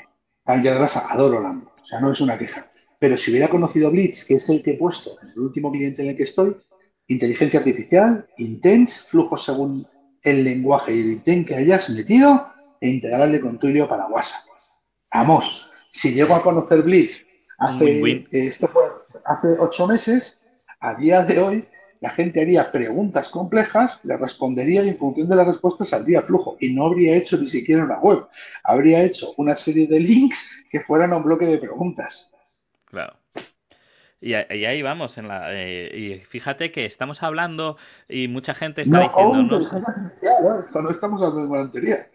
[0.47, 2.69] y además adoro Lambo, o sea, no es una queja.
[2.99, 6.03] Pero si hubiera conocido Blitz, que es el que he puesto en el último cliente
[6.03, 6.57] en el que estoy,
[7.07, 9.87] inteligencia artificial, intense, flujo según
[10.23, 12.49] el lenguaje y el intent que hayas metido
[12.81, 14.51] e integrarle con Twilio para WhatsApp.
[15.15, 17.19] Vamos, si llego a conocer Blitz
[17.59, 18.83] hace, eh, esto fue
[19.25, 20.41] hace ocho meses,
[20.81, 21.69] a día de hoy
[22.01, 26.57] la gente haría preguntas complejas, le respondería y en función de las respuestas saldría flujo.
[26.59, 28.27] Y no habría hecho ni siquiera una web.
[28.65, 32.33] Habría hecho una serie de links que fueran a un bloque de preguntas.
[32.87, 33.15] Claro.
[34.23, 35.17] Y, ahí vamos.
[35.19, 37.77] En la, eh, y fíjate que estamos hablando
[38.09, 39.61] y mucha gente está diciendo.
[39.61, 40.83] ¿eh?
[40.83, 42.07] no estamos hablando de volantería.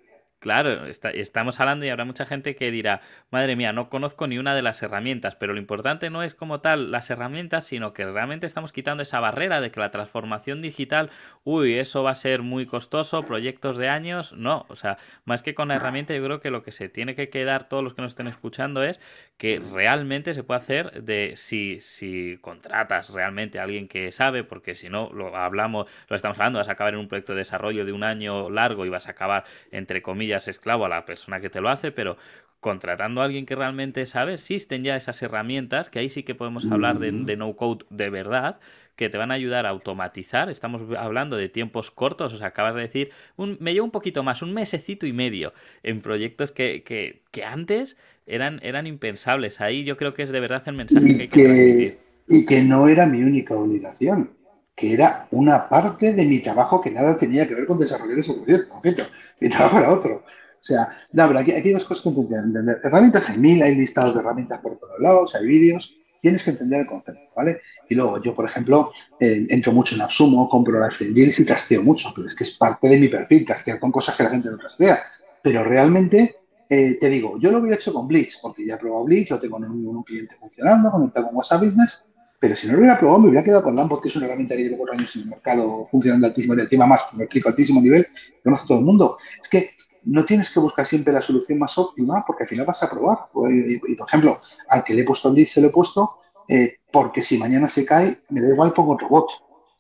[0.46, 4.54] Claro, estamos hablando y habrá mucha gente que dirá, madre mía, no conozco ni una
[4.54, 8.46] de las herramientas, pero lo importante no es como tal las herramientas, sino que realmente
[8.46, 11.10] estamos quitando esa barrera de que la transformación digital,
[11.44, 15.56] uy, eso va a ser muy costoso, proyectos de años, no, o sea, más que
[15.56, 18.04] con la herramienta, yo creo que lo que se tiene que quedar todos los que
[18.04, 19.02] nos estén escuchando es
[19.38, 24.76] que realmente se puede hacer de si, si contratas realmente a alguien que sabe, porque
[24.76, 27.84] si no, lo hablamos, lo estamos hablando, vas a acabar en un proyecto de desarrollo
[27.84, 31.50] de un año largo y vas a acabar, entre comillas, esclavo a la persona que
[31.50, 32.18] te lo hace, pero
[32.60, 36.66] contratando a alguien que realmente sabe, existen ya esas herramientas, que ahí sí que podemos
[36.72, 38.60] hablar de, no code de verdad,
[38.96, 40.50] que te van a ayudar a automatizar.
[40.50, 44.24] Estamos hablando de tiempos cortos, o sea, acabas de decir, un, me llevo un poquito
[44.24, 49.62] más, un mesecito y medio en proyectos que, que, antes eran, eran impensables.
[49.62, 52.88] Ahí yo creo que es de verdad el mensaje que hay que, Y que no
[52.88, 54.35] era mi única obligación
[54.76, 58.34] que era una parte de mi trabajo que nada tenía que ver con desarrollar ese
[58.34, 59.04] proyecto.
[59.40, 60.16] Mi trabajo era otro.
[60.16, 62.80] O sea, no, aquí, hay dos cosas que entender.
[62.84, 65.96] Herramientas hay mil, hay listados de herramientas por todos lados, hay vídeos.
[66.22, 67.62] Tienes que entender el concepto, ¿vale?
[67.88, 71.84] Y luego yo, por ejemplo, eh, entro mucho en Absumo, compro la Deals y trasteo
[71.84, 74.50] mucho, pero es que es parte de mi perfil, trastear con cosas que la gente
[74.50, 75.04] no trastea.
[75.44, 79.06] Pero realmente, eh, te digo, yo lo hubiera hecho con Blitz, porque ya he probado
[79.06, 82.04] Blitz, lo tengo en un, un cliente funcionando, conectado con WhatsApp Business,
[82.46, 84.56] pero si no lo hubiera probado, me hubiera quedado con Lambot, que es una herramienta
[84.56, 87.82] que llevo cuatro años en el mercado funcionando altísimo y encima más, me explico, altísimo
[87.82, 88.06] nivel,
[88.44, 89.18] conoce todo el mundo.
[89.42, 89.72] Es que
[90.04, 93.30] no tienes que buscar siempre la solución más óptima porque al final vas a probar.
[93.50, 94.38] Y, por ejemplo,
[94.70, 97.68] al que le he puesto el lead se lo he puesto eh, porque si mañana
[97.68, 99.32] se cae, me da igual pongo otro bot.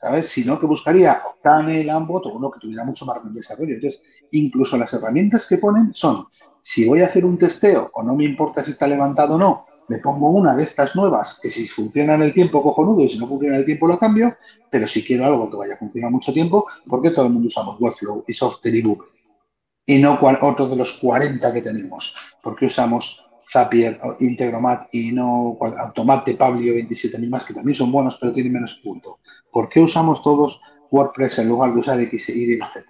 [0.01, 0.27] ¿sabes?
[0.27, 3.75] Sino que buscaría Octane, Lambot o uno que tuviera mucho más desarrollo.
[3.75, 4.01] Entonces,
[4.31, 6.25] incluso las herramientas que ponen son,
[6.63, 9.67] si voy a hacer un testeo o no me importa si está levantado o no,
[9.87, 13.19] me pongo una de estas nuevas que si funciona en el tiempo cojonudo y si
[13.19, 14.35] no funciona en el tiempo lo cambio,
[14.69, 17.79] pero si quiero algo que vaya a funcionar mucho tiempo, porque todo el mundo usamos
[17.79, 19.15] Webflow y Software y Google
[19.85, 26.33] y no otro de los 40 que tenemos, porque usamos Zapier, Integromat y no Automate,
[26.33, 29.19] Pablio 27 más, que también son buenos, pero tienen menos punto.
[29.51, 32.83] ¿Por qué usamos todos WordPress en lugar de usar X, Y y Z?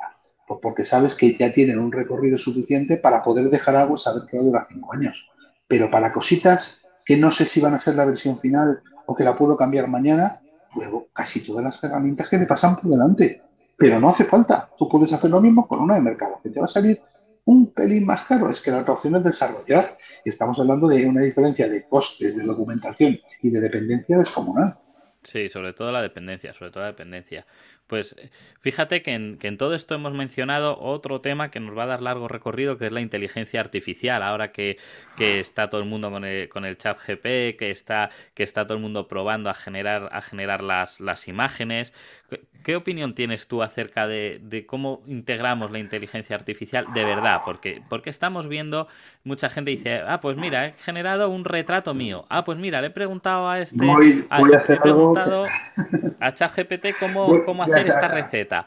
[0.48, 4.24] Pues porque sabes que ya tienen un recorrido suficiente para poder dejar algo y saber
[4.30, 5.28] que va a durar 5 años.
[5.68, 9.24] Pero para cositas que no sé si van a hacer la versión final o que
[9.24, 10.42] la puedo cambiar mañana,
[10.76, 13.42] luego casi todas las herramientas que me pasan por delante.
[13.78, 14.70] Pero no hace falta.
[14.78, 17.00] Tú puedes hacer lo mismo con una de mercado, que te va a salir
[17.46, 18.50] un pelín más caro.
[18.50, 19.98] Es que la otra opción es desarrollar.
[20.24, 24.78] Y estamos hablando de una diferencia de costes de documentación y de dependencia descomunal.
[25.24, 27.46] Sí, sobre todo la dependencia, sobre todo la dependencia.
[27.88, 28.16] Pues
[28.62, 31.88] fíjate que en, que en, todo esto hemos mencionado otro tema que nos va a
[31.88, 34.24] dar largo recorrido, que es la inteligencia artificial.
[34.24, 34.78] Ahora que,
[35.18, 38.66] que está todo el mundo con el, con el chat GP, que está, que está
[38.66, 41.94] todo el mundo probando a generar, a generar las, las imágenes.
[42.64, 47.42] ¿Qué opinión tienes tú acerca de, de, cómo integramos la inteligencia artificial de verdad?
[47.46, 48.88] Porque, porque estamos viendo,
[49.24, 52.26] mucha gente dice, ah, pues mira, he generado un retrato mío.
[52.30, 55.46] Ah, pues mira, le he preguntado a este, voy, a, le he preguntado
[56.20, 58.66] a ChatGPT cómo, cómo hacer esta receta.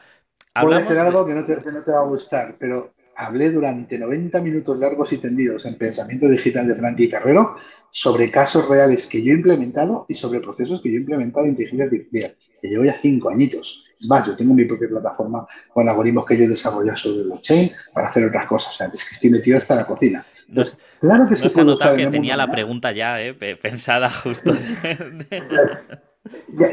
[0.63, 3.51] Voy a hacer algo que no, te, que no te va a gustar, pero hablé
[3.51, 7.57] durante 90 minutos largos y tendidos en Pensamiento Digital de Frankie Carrero
[7.91, 11.51] sobre casos reales que yo he implementado y sobre procesos que yo he implementado en
[11.51, 13.87] inteligencia artificial, que llevo ya cinco añitos.
[14.01, 17.73] Es más, yo tengo mi propia plataforma con algoritmos que yo he desarrollado sobre blockchain
[17.93, 18.73] para hacer otras cosas.
[18.73, 20.25] O sea, es que estoy metido hasta la cocina.
[21.01, 24.53] claro que se puede usar que tenía la pregunta ya eh, pensada justo.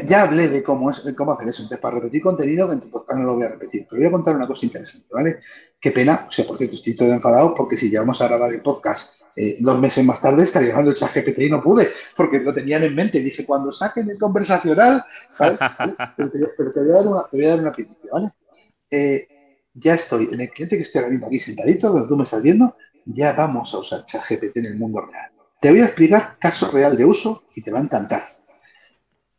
[0.06, 1.62] Ya, hablé de cómo, es, cómo hacer eso.
[1.62, 3.86] Entonces, para repetir contenido, que en tu podcast no lo voy a repetir.
[3.88, 5.40] Pero voy a contar una cosa interesante, ¿vale?
[5.80, 8.62] Qué pena, o sea, por cierto, estoy todo enfadado porque si llevamos a grabar el
[8.62, 12.40] podcast eh, dos meses más tarde, estaría hablando el chat GPT y no pude, porque
[12.40, 13.20] lo tenían en mente.
[13.20, 15.04] Dije, cuando saquen el conversacional,
[15.38, 15.58] ¿vale?
[16.16, 18.32] pero, te, voy a dar una, te voy a dar una primicia, ¿vale?
[18.90, 19.28] Eh,
[19.74, 22.42] ya estoy en el cliente que estoy ahora mismo aquí sentadito, donde tú me estás
[22.42, 25.30] viendo, ya vamos a usar ChatGPT en el mundo real.
[25.60, 28.35] Te voy a explicar caso real de uso y te va a encantar.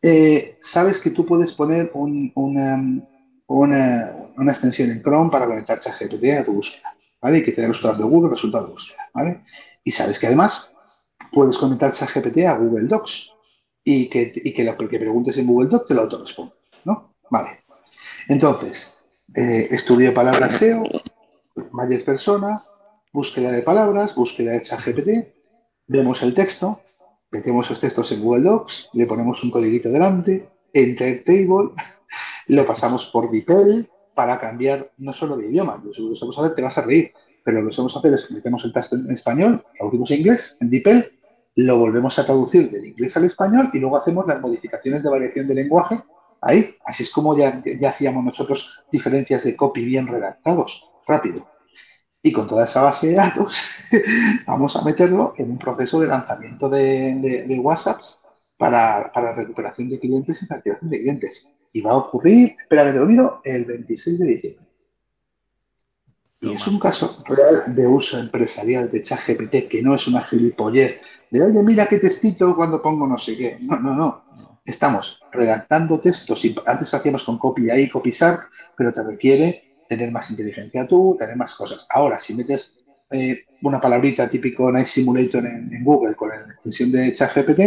[0.02, 3.04] Eh, sabes que tú puedes poner una,
[3.48, 7.40] una, extensión en Chrome para conectar ChatGPT a tu búsqueda, ¿vale?
[7.40, 9.44] Y que te dé resultados de Google, resultados de búsqueda, ¿vale?
[9.84, 10.74] Y sabes que además
[11.32, 13.34] puedes conectar ChatGPT a Google Docs
[13.84, 16.54] y que, y que lo preguntes en Google Docs te lo autorresponde,
[16.86, 17.14] ¿no?
[17.30, 17.64] Vale.
[18.28, 18.98] Entonces,
[19.36, 20.84] eh, estudio palabras SEO,
[21.72, 22.64] mayor persona,
[23.12, 25.10] búsqueda de palabras, búsqueda de ChatGPT,
[25.88, 26.82] vemos el texto,
[27.32, 31.72] metemos los textos en Google Docs, le ponemos un codiguito delante, Enter Table,
[32.48, 36.56] lo pasamos por DeepL para cambiar no solo de idioma, lo que vamos a hacer,
[36.56, 37.12] te vas a reír,
[37.44, 40.58] pero lo que vamos a hacer es metemos el texto en español, traducimos a inglés
[40.60, 41.18] en DeepL,
[41.58, 45.48] lo volvemos a traducir del inglés al español y luego hacemos las modificaciones de variación
[45.48, 46.00] de lenguaje
[46.42, 46.76] ahí.
[46.86, 51.48] Así es como ya, ya hacíamos nosotros diferencias de copy bien redactados, rápido.
[52.28, 53.58] Y con toda esa base de datos
[54.48, 58.20] vamos a meterlo en un proceso de lanzamiento de, de, WhatsApps
[58.58, 61.50] para, para, recuperación de clientes y facturación de clientes.
[61.72, 64.68] Y va a ocurrir, espera que te lo miro, el 26 de diciembre.
[66.42, 71.00] Y es un caso real de uso empresarial de ChatGPT, que no es una gilipollez
[71.32, 73.58] de, oye, mira qué textito cuando pongo no sé qué.
[73.62, 74.60] No, no, no.
[74.66, 78.12] Estamos redactando textos y antes hacíamos con copy ahí, copy
[78.76, 81.88] pero te requiere tener más inteligencia tú, tener más cosas.
[81.90, 82.76] Ahora, si metes
[83.12, 87.60] eh, una palabrita típico Night Simulator en, Google con la extensión de ChatGPT,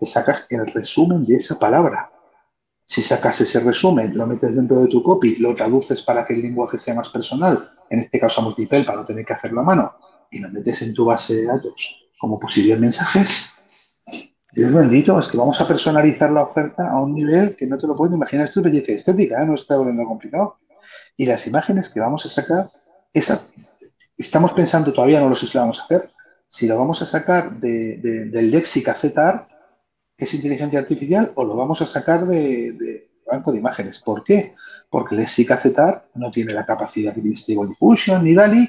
[0.00, 2.10] te sacas el resumen de esa palabra.
[2.86, 6.42] Si sacas ese resumen, lo metes dentro de tu copy, lo traduces para que el
[6.42, 9.64] lenguaje sea más personal, en este caso usamos DeepL para no tener que hacerlo a
[9.64, 9.92] mano,
[10.30, 13.52] y lo metes en tu base de datos como posibles mensajes,
[14.52, 17.86] Dios bendito, es que vamos a personalizar la oferta a un nivel que no te
[17.86, 18.46] lo puedes imaginar.
[18.46, 19.46] Esto es belleza estética, ¿eh?
[19.46, 20.58] no está volviendo complicado.
[21.18, 22.70] Y las imágenes que vamos a sacar,
[23.12, 23.42] esa,
[24.16, 26.12] estamos pensando, todavía no lo sé si lo vamos a hacer,
[26.46, 29.50] si lo vamos a sacar del Lexica ZArt,
[30.16, 33.98] que es inteligencia artificial, o lo vamos a sacar de, banco de imágenes.
[33.98, 34.54] ¿Por qué?
[34.88, 38.68] Porque Lexica ZArt no tiene la capacidad de Stable Diffusion ni DALI,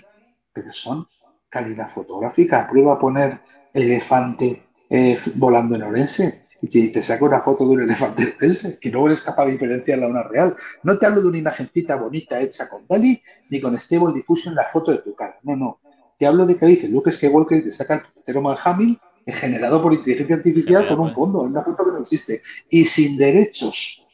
[0.51, 1.07] pero son
[1.49, 2.67] calidad fotográfica.
[2.67, 7.81] Prueba a poner elefante eh, volando en Orense y te, saco una foto de un
[7.83, 8.35] elefante
[8.81, 10.55] que no eres capaz de diferenciarla a una real.
[10.83, 14.65] No te hablo de una imagencita bonita hecha con DALI ni con Stable Diffusion la
[14.65, 15.39] foto de tu cara.
[15.43, 15.79] No, no.
[16.17, 18.99] Te hablo de que dice Luke Skywalker y te saca el portero Manhamil
[19.31, 24.05] generado por inteligencia artificial con un fondo, una foto que no existe y sin derechos.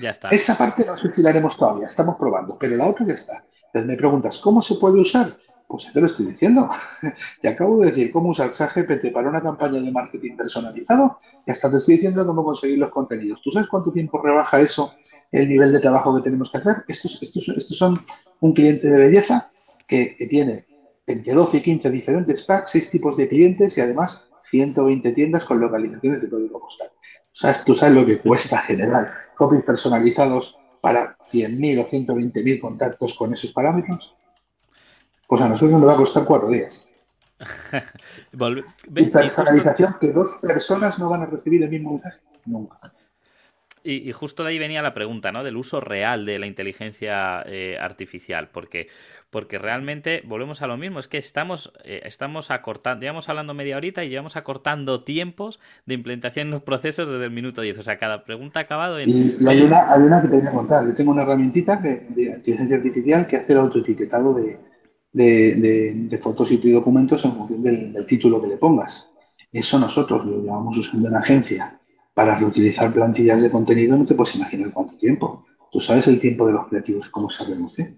[0.00, 0.28] Ya está.
[0.28, 3.44] Esa parte no sé si la haremos todavía, estamos probando, pero la otra ya está.
[3.66, 5.36] Entonces me preguntas, ¿cómo se puede usar?
[5.68, 6.70] Pues ya te lo estoy diciendo.
[7.42, 11.70] te acabo de decir cómo usar ChatGPT para una campaña de marketing personalizado y hasta
[11.70, 13.42] te estoy diciendo cómo conseguir los contenidos.
[13.42, 14.94] ¿Tú sabes cuánto tiempo rebaja eso
[15.30, 16.76] el nivel de trabajo que tenemos que hacer?
[16.88, 18.00] Estos, estos, estos son
[18.40, 19.50] un cliente de belleza
[19.86, 20.66] que, tiene
[21.06, 25.60] entre 12 y 15 diferentes packs, 6 tipos de clientes y además 120 tiendas con
[25.60, 26.90] localizaciones de código postal.
[27.32, 27.62] ¿Sabes?
[27.64, 33.52] ¿Tú sabes lo que cuesta generar copies personalizados para 100.000 o 120.000 contactos con esos
[33.52, 34.16] parámetros?
[35.28, 36.88] Pues a nosotros nos va a costar cuatro días.
[38.96, 42.92] y personalización que dos personas no van a recibir el mismo mensaje nunca.
[43.84, 45.44] Y, justo de ahí venía la pregunta, ¿no?
[45.44, 48.88] Del uso real de la inteligencia eh, artificial, porque,
[49.30, 53.76] porque realmente volvemos a lo mismo, es que estamos, eh, estamos acortando, llevamos hablando media
[53.76, 57.78] horita y llevamos acortando tiempos de implementación en los procesos desde el minuto 10.
[57.78, 59.08] O sea, cada pregunta ha acabado en...
[59.08, 60.86] Y, hay, una, hay una que te voy a contar.
[60.86, 64.58] Yo tengo una herramientita que, de inteligencia artificial que hace el autoetiquetado de,
[65.12, 69.12] de, fotos y de documentos en función del, del título que le pongas.
[69.52, 71.78] Eso nosotros lo llevamos usando en agencia
[72.18, 75.46] para reutilizar plantillas de contenido no te puedes imaginar cuánto tiempo.
[75.70, 77.94] Tú sabes el tiempo de los creativos, cómo se reduce.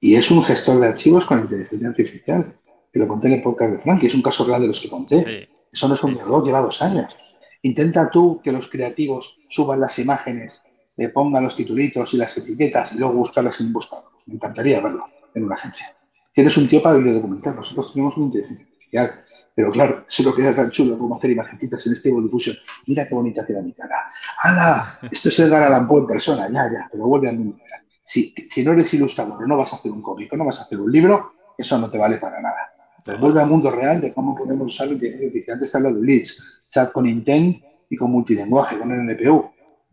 [0.00, 2.58] Y es un gestor de archivos con inteligencia artificial.
[2.90, 4.80] Que lo conté en el podcast de Frank, y es un caso real de los
[4.80, 5.50] que conté.
[5.70, 7.34] Eso no es un diálogo, lleva dos años.
[7.60, 10.62] Intenta tú que los creativos suban las imágenes,
[10.96, 14.10] le pongan los titulitos y las etiquetas y luego buscarlas en un buscador.
[14.24, 15.94] Me encantaría verlo en una agencia.
[16.34, 17.54] Tienes un tío para documentar.
[17.54, 19.20] Nosotros tenemos una inteligencia artificial
[19.54, 22.56] pero claro, se lo queda tan chulo como hacer imagentitas en Stable Diffusion.
[22.86, 24.08] Mira qué bonita queda mi cara.
[24.42, 24.98] ¡Hala!
[25.10, 26.48] Esto es el Allan Poe en persona.
[26.48, 27.54] Ya, ya, pero vuelve a mí.
[28.02, 30.80] Si, si no eres ilustrador, no vas a hacer un cómic, no vas a hacer
[30.80, 32.72] un libro, eso no te vale para nada.
[33.04, 35.54] Pero vuelve al mundo real de cómo podemos usar la inteligencia artificial.
[35.54, 39.50] Antes hablado de Leads, chat con intent y con multilenguaje, con el NPU.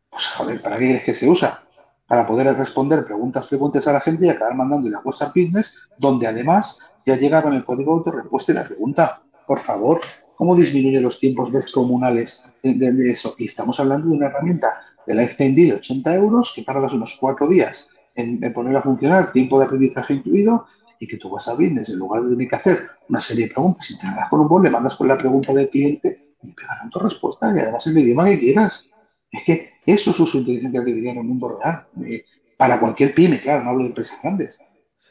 [0.09, 1.63] Pues joder, ¿para qué crees que se usa?
[2.11, 6.27] Para poder responder preguntas frecuentes a la gente y acabar mandando la WhatsApp Business, donde
[6.27, 10.01] además ya llega con el código de autorrespuesta y la pregunta por favor,
[10.35, 13.33] ¿cómo disminuye los tiempos descomunales de, eso?
[13.37, 17.15] Y estamos hablando de una herramienta de Lifetime Deal de 80 euros que tardas unos
[17.17, 20.65] cuatro días en, ponerla a funcionar, tiempo de aprendizaje incluido,
[20.99, 23.89] y que vas a business, en lugar de tener que hacer una serie de preguntas
[23.89, 26.89] y te hagas con un bot, le mandas con la pregunta del cliente y pegarán
[26.89, 28.85] tu respuesta y además en el idioma que quieras.
[29.31, 31.87] Es que eso es uso de inteligencia artificial en el mundo real.
[32.05, 32.25] Eh,
[32.57, 34.59] para cualquier pyme, claro, no hablo de empresas grandes.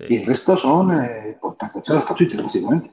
[0.09, 2.91] Y el resto son eh, pues, para Twitter, básicamente.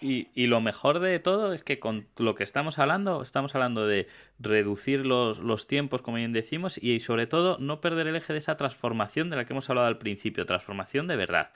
[0.00, 4.06] Y, lo mejor de todo es que con lo que estamos hablando, estamos hablando de
[4.38, 8.38] reducir los, los, tiempos, como bien decimos, y sobre todo no perder el eje de
[8.38, 11.50] esa transformación de la que hemos hablado al principio, transformación de verdad.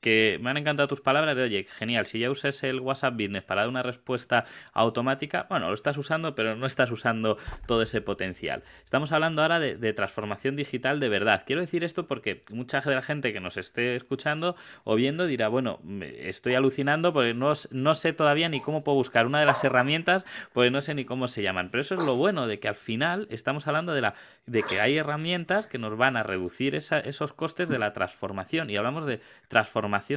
[0.00, 3.42] Que, me han encantado tus palabras de, oye, genial, si ya usas el WhatsApp Business
[3.42, 8.00] para dar una respuesta automática, bueno, lo estás usando, pero no estás usando todo ese
[8.00, 8.62] potencial.
[8.82, 11.42] Estamos hablando ahora de, transformación digital de verdad.
[11.46, 15.48] Quiero decir esto porque mucha de la gente que nos esté escuchando o viendo dirá,
[15.48, 19.64] bueno, estoy alucinando porque no, no sé todavía ni cómo puedo buscar una de las
[19.64, 21.68] herramientas, porque no sé ni cómo se llaman.
[21.70, 24.14] Pero eso es lo bueno de que al final estamos hablando de, la,
[24.46, 28.70] de que hay herramientas que nos van a reducir esos costes de la transformación.
[28.70, 29.57] Y hablamos de transformación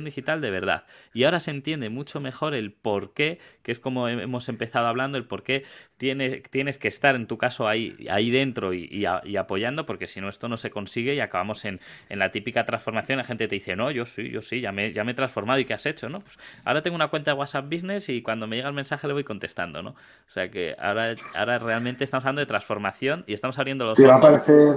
[0.04, 0.84] digital de verdad.
[1.14, 5.18] Y ahora se entiende mucho mejor el por qué, que es como hemos empezado hablando,
[5.18, 5.64] el por qué
[5.98, 10.30] tienes, tienes que estar en tu caso ahí, ahí dentro y, apoyando, porque si no
[10.30, 13.18] esto no se consigue y acabamos en, la típica transformación.
[13.18, 15.60] La gente te dice, no, yo sí, yo sí, ya me, ya me he transformado
[15.60, 16.10] y ¿qué has hecho?
[16.10, 16.22] ¿no?
[16.22, 19.14] Pues ahora tengo una cuenta de WhatsApp Business y cuando me llega el mensaje le
[19.14, 19.92] voy contestando, ¿no?
[19.92, 23.98] O sea que ahora, ahora realmente estamos hablando de transformación y estamos abriendo los...
[23.98, 24.76] Te va a parecer,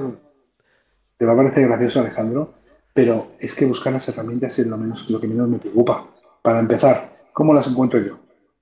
[1.17, 2.55] te va a parecer gracioso, Alejandro,
[2.95, 6.09] pero es que buscar las herramientas es lo, menos, lo que menos me preocupa.
[6.41, 8.21] Para empezar, ¿cómo las encuentro yo?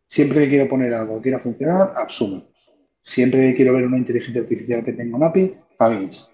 [0.09, 2.43] Siempre que quiero poner algo que quiera funcionar, Absume.
[3.03, 6.31] Siempre que quiero ver una inteligencia artificial que tenga un API, Pagins.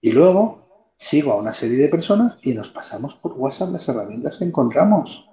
[0.00, 4.38] Y luego sigo a una serie de personas y nos pasamos por WhatsApp las herramientas
[4.38, 5.28] que encontramos.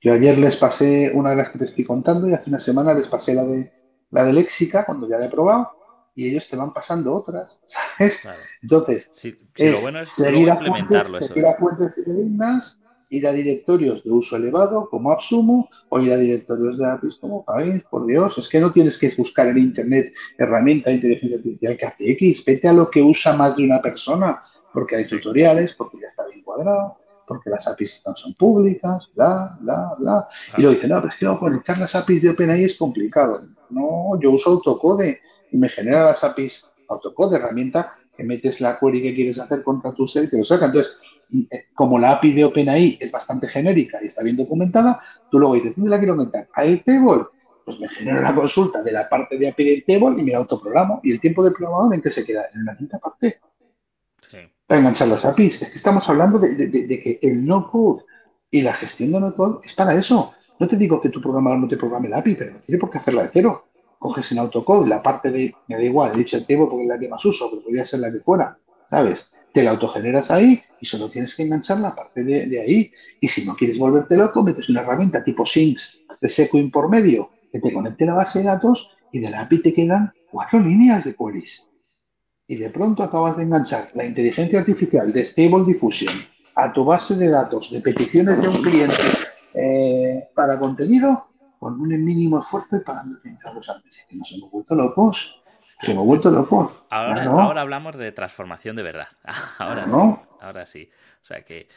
[0.00, 2.92] Yo ayer les pasé una de las que te estoy contando y hace una semana
[2.92, 3.72] les pasé la de
[4.10, 5.70] la de Léxica cuando ya la he probado
[6.14, 8.28] y ellos te van pasando otras, ¿sabes?
[8.60, 15.12] Entonces, seguir, a fuentes, seguir a fuentes fidedignas, ir a directorios de uso elevado como
[15.12, 18.98] AppSumo o ir a directorios de APIs como Pagins, por Dios, es que no tienes
[18.98, 23.02] que buscar en Internet herramienta de inteligencia artificial que hace X, vete a lo que
[23.02, 27.66] usa más de una persona, porque hay tutoriales, porque ya está bien cuadrado, porque las
[27.68, 30.28] APIs están, son públicas, bla, bla, bla.
[30.56, 33.42] Y luego dicen, no, pero es que conectar las APIs de OpenAI es complicado.
[33.70, 35.20] No, yo uso autocode
[35.52, 39.92] y me genera las APIs autocode, herramienta que metes la query que quieres hacer contra
[39.92, 40.66] tu ser y te lo saca.
[40.66, 40.98] Entonces,
[41.50, 44.98] eh, como la API de OpenAI es bastante genérica y está bien documentada,
[45.30, 46.48] tú luego dices, ¿dónde la quiero aumentar?
[46.54, 47.24] ¿A Airtable?
[47.64, 51.00] Pues me genero la consulta de la parte de API de Airtable y me autoprogramo.
[51.02, 52.46] ¿Y el tiempo del programador en qué se queda?
[52.54, 53.40] En la quinta parte.
[54.66, 55.62] para enganchar las APIs.
[55.62, 58.02] Es que estamos hablando de, que el no-code
[58.50, 60.34] y la gestión de no-code es para eso.
[60.58, 62.90] No te digo que tu programador no te programe la API, pero no tiene por
[62.90, 63.71] qué hacerla de cero.
[64.02, 66.88] Coges en autocode la parte de, me da igual, he dicho el table porque es
[66.88, 68.58] la que más uso, pero podría ser la que fuera,
[68.90, 69.30] ¿sabes?
[69.54, 72.90] Te la autogeneras ahí y solo tienes que enganchar la parte de, ahí.
[73.20, 77.30] Y si no quieres volverte loco, metes una herramienta tipo Syncs de Sequin por medio
[77.52, 81.04] que te conecte la base de datos y de la API te quedan cuatro líneas
[81.04, 81.68] de queries.
[82.48, 86.12] Y de pronto acabas de enganchar la inteligencia artificial de Stable Diffusion
[86.56, 88.96] a tu base de datos de peticiones de un cliente
[89.54, 91.28] eh, para contenido
[91.62, 94.04] con un mínimo esfuerzo y pagando 30 euros al mes.
[94.08, 95.40] Que nos hemos vuelto locos.
[95.80, 96.84] Nos hemos vuelto locos.
[96.90, 99.06] Ahora, ahora hablamos de transformación de verdad.
[99.58, 99.92] Ahora, sí,
[100.40, 100.90] ahora sí.
[101.22, 101.68] O sea que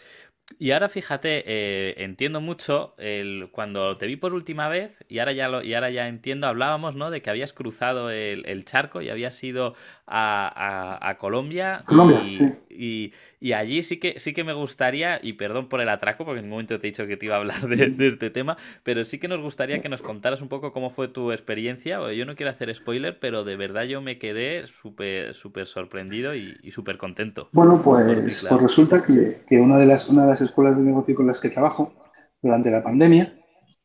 [0.59, 5.31] y ahora fíjate, eh, entiendo mucho el, cuando te vi por última vez, y ahora
[5.31, 7.09] ya lo, y ahora ya entiendo, hablábamos, ¿no?
[7.09, 9.73] De que habías cruzado el, charco y habías ido
[10.05, 11.83] a, Colombia.
[11.89, 13.13] y, y,
[13.53, 16.51] allí sí que sí que me gustaría, y perdón por el atraco, porque en un
[16.51, 19.27] momento te he dicho que te iba a hablar de, este tema, pero sí que
[19.27, 21.99] nos gustaría que nos contaras un poco cómo fue tu experiencia.
[22.13, 26.55] Yo no quiero hacer spoiler, pero de verdad yo me quedé súper súper sorprendido y,
[26.71, 27.49] súper contento.
[27.53, 31.15] Bueno, pues, pues resulta que, que una de las una de las escuelas de negocio
[31.15, 31.93] con las que trabajo
[32.41, 33.33] durante la pandemia.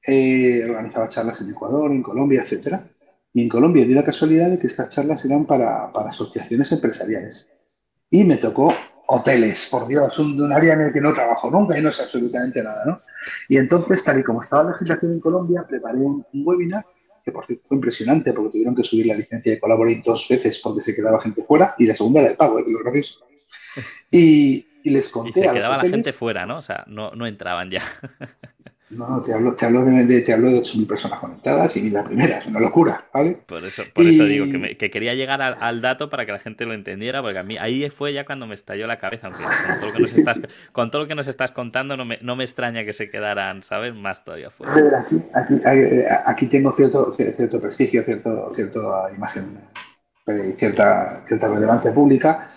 [0.07, 2.91] Eh, organizaba charlas en Ecuador, en Colombia, etcétera.
[3.33, 7.49] Y en Colombia di la casualidad de que estas charlas eran para, asociaciones empresariales.
[8.11, 8.75] Y me tocó
[9.13, 12.03] hoteles, por Dios, un, un, área en el que no trabajo nunca y no sé
[12.03, 13.03] absolutamente nada, ¿no?
[13.49, 16.87] Y entonces, tal y como estaba la legislación en Colombia, preparé un, webinar
[17.25, 20.59] que por cierto fue impresionante porque tuvieron que subir la licencia de Collaborate dos veces
[20.59, 22.65] porque se quedaba gente fuera y la segunda era de pago, ¿eh?
[22.65, 23.21] que lo gracioso.
[24.13, 25.31] Y, y les conté.
[25.31, 26.59] Y se quedaba la gente fuera, ¿no?
[26.59, 27.83] O sea, no, no entraban ya.
[28.91, 32.03] No, no, te hablo, te hablo de, te hablo de 8.000 personas conectadas y la
[32.03, 33.39] primera, es una locura, ¿vale?
[33.47, 36.65] Por eso, por eso digo que, que, quería llegar al, dato para que la gente
[36.65, 39.81] lo entendiera, porque a mí ahí fue ya cuando me estalló la cabeza, aunque con
[39.81, 40.41] todo lo que nos estás,
[40.73, 43.63] con todo lo que nos estás contando no me, no me extraña que se quedaran,
[43.63, 43.95] ¿sabes?
[43.95, 44.73] Más todavía fuera.
[45.01, 45.55] Aquí, aquí,
[46.27, 48.81] aquí, tengo cierto, cierto prestigio, cierto, cierta
[49.15, 49.61] imagen,
[50.27, 52.51] eh, cierta, cierta relevancia pública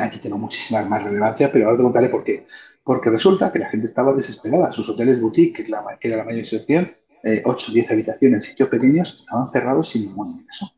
[0.00, 2.46] aquí tengo muchísima más relevancia, pero ahora te contaré por qué.
[2.88, 4.72] Porque resulta que la gente estaba desesperada.
[4.72, 6.90] Sus hoteles boutique, que, la, era la mayor excepción,
[7.22, 10.72] eh, 8 o 10 habitaciones, sitios pequeños, estaban cerrados sin ningún ingreso.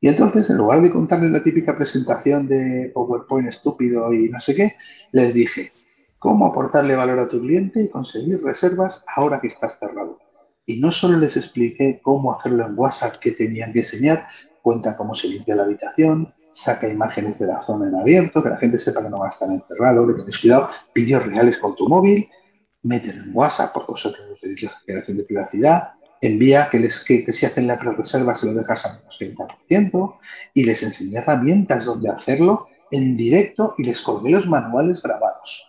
[0.00, 4.54] Y entonces, en lugar de contarles la típica presentación de PowerPoint estúpido y no sé
[4.54, 4.76] qué,
[5.10, 5.72] les dije,
[6.20, 10.20] ¿cómo aportarle valor a tu cliente y conseguir reservas ahora que estás cerrado?
[10.64, 14.28] Y no solo les expliqué cómo hacerlo en WhatsApp que tenían que enseñar,
[14.62, 18.56] cuenta cómo se limpia la habitación, saca imágenes de la zona en abierto, que la
[18.56, 21.88] gente sepa que no va a estar encerrado, que tenéis cuidado, vídeos reales con tu
[21.88, 22.28] móvil,
[22.82, 27.46] mételo en WhatsApp, porque vosotros tenéis la generación de privacidad, envía que, les, que, si
[27.46, 30.16] hacen la pre-reserva se lo dejas al menos 30%
[30.54, 35.64] y les enseñé herramientas donde hacerlo en directo y les colgué los manuales grabados.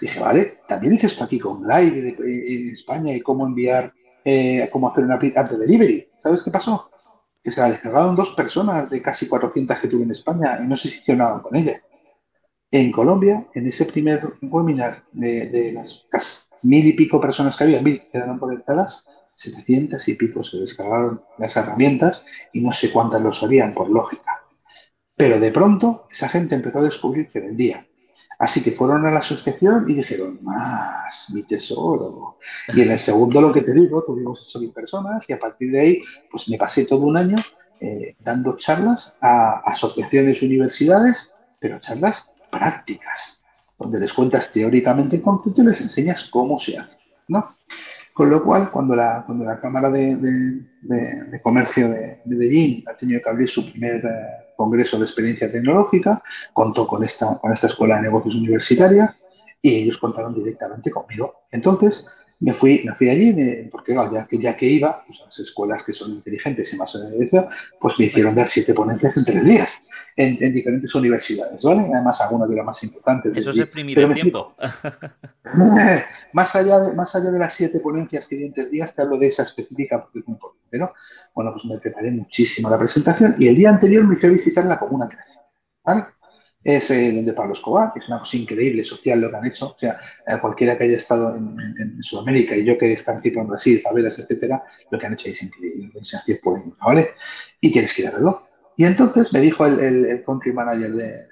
[0.00, 3.92] Dije, vale, también hice esto aquí con Live en España y cómo enviar,
[4.24, 6.08] eh, cómo hacer una app de delivery.
[6.18, 6.88] ¿Sabes qué pasó?
[7.42, 10.76] Que se la descargaron dos personas de casi 400 que tuve en España y no
[10.76, 11.82] se hicieron con ella.
[12.70, 17.82] En Colombia, en ese primer webinar de, las casi mil y pico personas que había,
[17.82, 23.32] mil quedaron conectadas, 700 y pico se descargaron las herramientas y no sé cuántas lo
[23.32, 24.44] sabían por lógica.
[25.16, 27.86] Pero de pronto esa gente empezó a descubrir que vendía.
[28.40, 32.38] Así que fueron a la asociación y dijeron, más, mi tesoro.
[32.74, 35.80] Y en el segundo, lo que te digo, tuvimos 8.000 personas y a partir de
[35.80, 37.36] ahí, pues me pasé todo un año
[37.80, 43.42] eh, dando charlas a asociaciones, universidades, pero charlas prácticas,
[43.78, 46.96] donde les cuentas teóricamente el concepto y les enseñas cómo se hace,
[47.28, 47.56] ¿no?
[48.14, 50.62] Con lo cual, cuando la, cuando la Cámara de,
[51.42, 56.86] Comercio de Medellín ha tenido que abrir su primer eh, congreso de experiencia tecnológica, contó
[56.86, 59.16] con esta, con esta escuela de negocios universitaria
[59.62, 61.44] y ellos contaron directamente conmigo.
[61.50, 62.06] Entonces,
[62.40, 65.84] me fui, me fui allí, porque ya, que, ya que iba, pues, a las escuelas
[65.84, 66.96] que son inteligentes y más
[67.78, 69.80] pues me hicieron dar siete ponencias en tres días
[70.16, 71.88] en, diferentes universidades, ¿vale?
[71.94, 73.36] Además, algunas de las más importantes.
[73.36, 74.54] Eso es exprimir el tiempo.
[76.32, 79.02] más, allá de, más allá de las siete ponencias que di en tres días, te
[79.02, 80.92] hablo de esa específica porque es muy importante, ¿no?
[81.34, 84.64] Bueno, pues me preparé muchísimo la presentación y el día anterior me fui a visitar
[84.64, 85.38] la Comuna 13,
[85.84, 86.04] ¿vale?
[86.62, 89.68] Es donde Pablo Escobar, que es una cosa increíble social lo que han hecho.
[89.68, 89.98] O sea,
[90.40, 94.62] cualquiera que haya estado en, Sudamérica y yo que he estado en Brasil, favelas, etcétera,
[94.90, 95.90] lo que han hecho es increíble.
[96.00, 96.16] Es
[96.80, 97.10] ¿vale?
[97.60, 98.46] Y tienes que ir a verlo.
[98.76, 101.26] Y entonces me dijo el, country manager de,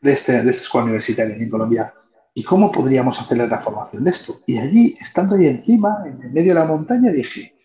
[0.00, 1.94] de, este, de esta escuela universitaria en Colombia,
[2.34, 4.40] ¿y cómo podríamos hacer la transformación de esto?
[4.46, 7.56] Y allí, estando ahí encima, en medio de la montaña, dije,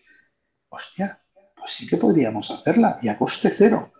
[0.68, 1.20] hostia,
[1.56, 3.92] pues sí que podríamos hacerla y a coste cero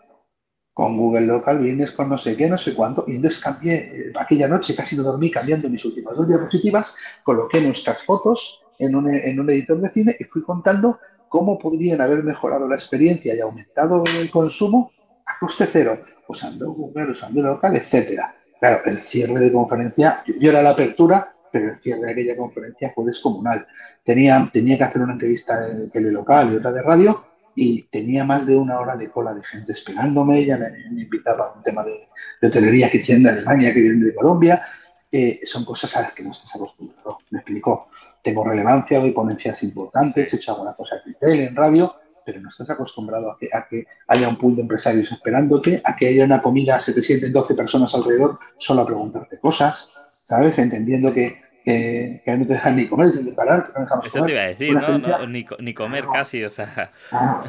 [0.77, 4.13] con Google Local, vienes con no sé qué, no sé cuánto, y entonces cambié, eh,
[4.15, 9.09] aquella noche casi no dormí cambiando mis últimas dos diapositivas, coloqué nuestras fotos en un,
[9.09, 10.99] editor de cine y fui contando
[11.31, 14.93] cómo podrían haber mejorado la experiencia y aumentado el consumo
[15.25, 15.99] a coste cero,
[16.29, 18.37] usando Google, usando local, etcétera.
[18.61, 22.93] Claro, el cierre de conferencia, yo era la apertura, pero el cierre de aquella conferencia
[22.95, 23.67] fue descomunal.
[24.05, 27.25] Tenía, tenía que hacer una entrevista de telelocal y otra de radio
[27.57, 30.39] y tenía más de una hora de cola de gente esperándome.
[30.39, 32.09] Ella me, invitaba a un tema de,
[32.41, 34.63] de, hotelería que tiene de Alemania, que viene de Colombia.
[35.11, 37.19] Eh, son cosas a las que no estás acostumbrado.
[37.31, 37.89] Me explicó.
[38.23, 41.95] Tengo relevancia, doy ponencias importantes, he hecho alguna cosa en tele, en radio,
[42.25, 45.97] pero no estás acostumbrado a que, a que, haya un pool de empresarios esperándote, a
[45.97, 49.89] que haya una comida, se te sienten 12 personas alrededor solo a preguntarte cosas,
[50.25, 50.59] ¿sabes?
[50.59, 53.73] Entendiendo que, que, no te dejan ni comer, parar.
[53.77, 55.27] No Eso te iba a decir, ¿no?
[55.27, 56.89] ni, ni, comer casi, o sea.
[57.11, 57.45] Ah,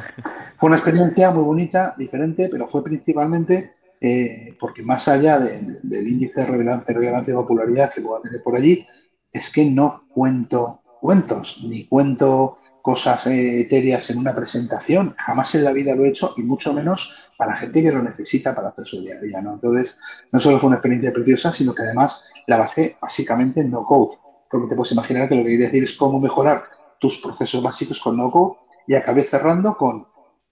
[0.56, 6.40] fue una experiencia muy bonita, diferente, pero fue principalmente eh, porque más allá del índice
[6.40, 8.84] de relevancia, relevancia y popularidad que pueda tener por allí,
[9.30, 15.14] es que no cuento cuentos, ni cuento cosas eh, etéreas en una presentación.
[15.16, 18.52] Jamás en la vida lo he hecho y mucho menos para gente que lo necesita
[18.52, 19.40] para hacer su día a día.
[19.40, 19.52] ¿no?
[19.52, 19.96] Entonces,
[20.32, 24.16] no solo fue una experiencia preciosa, sino que además la basé básicamente en no code.
[24.50, 26.64] Porque te puedes imaginar que lo que quería decir es cómo mejorar
[26.98, 30.06] tus procesos básicos con no code y acabé cerrando con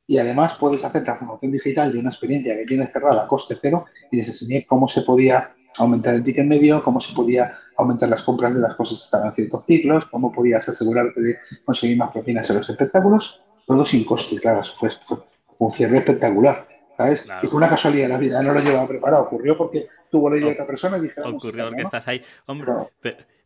[0.07, 3.86] y además puedes hacer transformación digital de una experiencia que tiene cerrada a coste cero
[4.11, 8.22] y les enseñé cómo se podía aumentar el ticket medio, cómo se podía aumentar las
[8.22, 12.12] compras de las cosas que estaban en ciertos ciclos, cómo podías asegurarte de conseguir más
[12.12, 15.18] propinas en los espectáculos, todo sin coste, claro, fue, fue
[15.59, 17.26] un cierre espectacular, ¿sabes?
[17.42, 20.49] Y fue una casualidad la vida, no lo llevaba preparado, ocurrió porque tuvo la idea
[20.49, 21.21] de otra persona y dije...
[21.21, 22.21] Ocurrió porque estás ahí.
[22.47, 22.73] Hombre,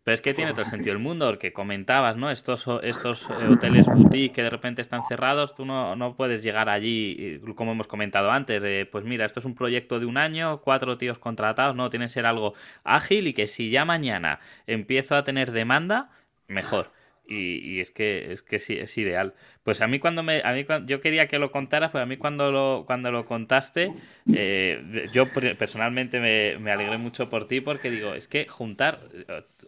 [0.03, 2.31] pero es que tiene todo el sentido del mundo, porque comentabas, ¿no?
[2.31, 6.69] Estos, estos eh, hoteles boutique que de repente están cerrados, tú no, no puedes llegar
[6.69, 10.61] allí, como hemos comentado antes, de, pues mira, esto es un proyecto de un año,
[10.63, 12.55] cuatro tíos contratados, no, tiene que ser algo
[12.85, 16.11] ágil y que si ya mañana empiezo a tener demanda,
[16.49, 16.87] mejor.
[17.31, 19.35] Y, es que es que sí, es ideal.
[19.63, 22.17] Pues a mí cuando me, a mí yo quería que lo contaras, pues a mí
[22.17, 23.95] cuando lo, cuando lo contaste,
[24.35, 25.27] eh, yo
[25.57, 29.01] personalmente me, me, alegré mucho por ti porque digo, es que juntar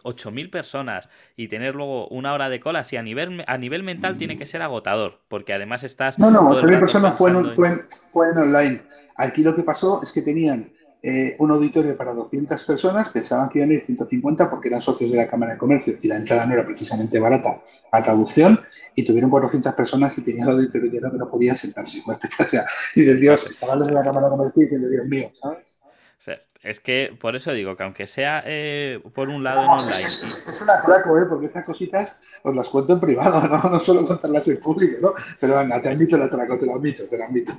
[0.03, 1.07] 8.000 personas
[1.37, 4.45] y tener luego una hora de cola, sí, a nivel, a nivel mental tiene que
[4.45, 6.19] ser agotador, porque además estás...
[6.19, 8.81] No, no, 8.000 personas fue en, fue, fue en online.
[9.15, 10.72] Aquí lo que pasó es que tenían
[11.05, 15.11] eh, un auditorio para 200 personas, pensaban que iban a ir 150 porque eran socios
[15.11, 18.57] de la Cámara de Comercio y la entrada no era precisamente barata a traducción
[18.95, 22.01] y tuvieron 400 personas y tenían el auditorio lleno que no podían sentarse.
[22.07, 25.29] O sea, y de Dios, estaban los de la Cámara de Comercio y Dios mío,
[25.39, 26.52] ¿sabes?
[26.63, 30.05] Es que por eso digo que aunque sea eh, por un lado en online.
[30.05, 31.25] Es, un atraco, ¿eh?
[31.27, 33.69] porque estas cositas os las cuento en privado, ¿no?
[33.69, 35.13] No solo contarlas en público, ¿no?
[35.39, 37.53] Pero venga, te admito el atraco, te lo admito, te lo admito.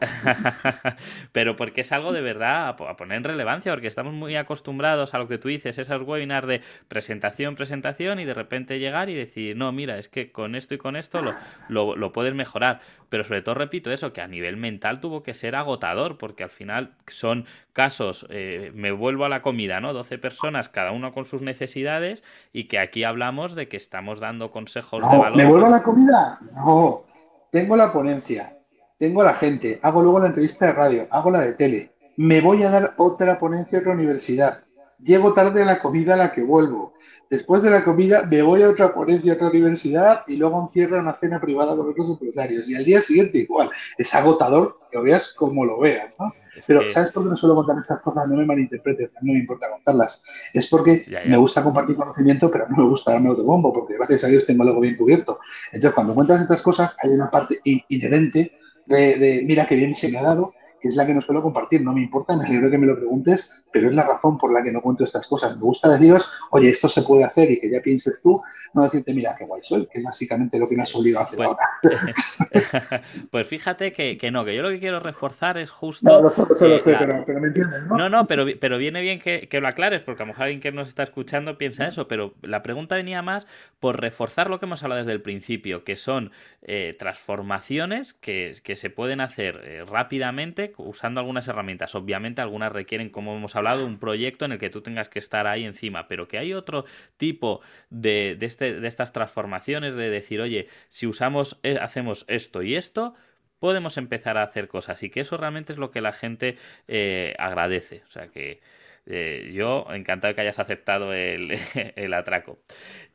[1.33, 5.19] Pero porque es algo de verdad a poner en relevancia, porque estamos muy acostumbrados a
[5.19, 9.57] lo que tú dices, esos webinars de presentación, presentación y de repente llegar y decir,
[9.57, 11.33] no, mira, es que con esto y con esto lo,
[11.69, 12.81] lo, lo puedes mejorar.
[13.11, 16.51] Pero sobre todo repito eso, que a nivel mental tuvo que ser agotador, porque al
[16.51, 19.93] final son casos, eh, me vuelvo a la comida, ¿no?
[19.93, 22.23] 12 personas, cada uno con sus necesidades,
[22.53, 25.37] y que aquí hablamos de que estamos dando consejos de valor.
[25.37, 26.39] ¿Me vuelvo a la comida?
[26.55, 27.05] No.
[27.51, 28.59] Tengo la ponencia,
[28.99, 31.93] tengo la gente, hago luego la entrevista de radio, hago la de tele.
[32.17, 34.65] Me voy a dar otra ponencia en la universidad.
[34.99, 36.94] Llego tarde a la comida a la que vuelvo.
[37.31, 40.99] Después de la comida me voy a otra ponencia, a otra universidad y luego encierro
[40.99, 42.69] una cena privada con otros empresarios.
[42.69, 43.71] Y al día siguiente igual.
[43.99, 46.33] Es agotador, que lo veas como lo veas, ¿no?
[46.67, 48.29] Pero ¿sabes por qué no suelo contar estas cosas?
[48.29, 50.23] No me malinterpretes, no me importa contarlas.
[50.53, 54.29] Es porque me gusta compartir conocimiento, pero no me gusta darme autobombo, porque gracias a
[54.29, 55.41] Dios tengo algo bien cubierto.
[55.73, 58.53] Entonces, cuando cuentas estas cosas, hay una parte inherente
[58.87, 60.53] de, de mira qué bien se me ha dado
[60.89, 61.83] es la que no suelo compartir.
[61.83, 64.63] No me importa, me alegro que me lo preguntes, pero es la razón por la
[64.63, 65.57] que no cuento estas cosas.
[65.57, 68.43] Me gusta deciros, oye, esto se puede hacer y que ya pienses tú,
[68.75, 71.27] no decirte, mira, qué guay soy, que es básicamente lo que me has obligado a
[71.27, 73.03] hacer pues, ahora.
[73.31, 76.09] pues fíjate que, que, no, que yo lo que quiero reforzar es justo.
[76.09, 77.97] No, lo sé, lo sé, pero, pero, me entiendes, ¿no?
[77.97, 80.61] No, no, pero, pero viene bien que, que, lo aclares, porque a lo mejor alguien
[80.61, 83.47] que nos está escuchando piensa eso, pero la pregunta venía más
[83.81, 86.33] por reforzar lo que hemos hablado desde el principio, que son
[86.63, 91.95] eh, transformaciones que, que, se pueden hacer eh, rápidamente usando algunas herramientas.
[91.95, 95.47] Obviamente algunas requieren, como hemos hablado, un proyecto en el que tú tengas que estar
[95.47, 96.85] ahí encima, pero que hay otro
[97.17, 97.61] tipo
[97.91, 102.75] de, de, este, de estas transformaciones de decir, oye, si usamos, eh, hacemos esto y
[102.77, 103.15] esto,
[103.59, 107.35] podemos empezar a hacer cosas y que eso realmente es lo que la gente eh,
[107.39, 108.03] agradece.
[108.07, 108.61] O sea que
[109.07, 111.53] eh, yo encantado de que hayas aceptado el,
[112.15, 112.59] atraco.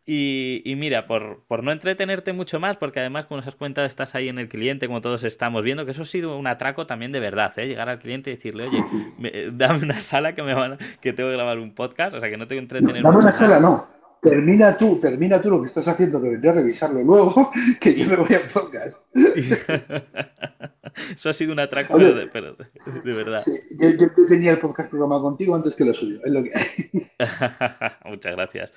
[0.06, 4.28] Y, mira, por, no entretenerte mucho más, porque además, como nos has comentado, estás ahí
[4.28, 7.20] en el cliente, como todos estamos viendo, que eso ha sido un atraco también de
[7.20, 7.68] verdad, ¿eh?
[7.68, 11.36] llegar al cliente y decirle, oye, dame una sala que me van que tengo que
[11.36, 13.04] grabar un podcast, o sea que no tengo que entretener.
[13.04, 16.54] dame una sala, no termina tú, termina tú lo que estás haciendo, que vendré a
[16.54, 18.98] revisarlo luego, que yo me voy a podcast.
[21.16, 23.42] Eso ha sido un atraco, pero, de, verdad.
[23.98, 27.10] yo, tenía el podcast programado contigo antes que lo suyo, es lo que hay.
[28.06, 28.74] Muchas gracias.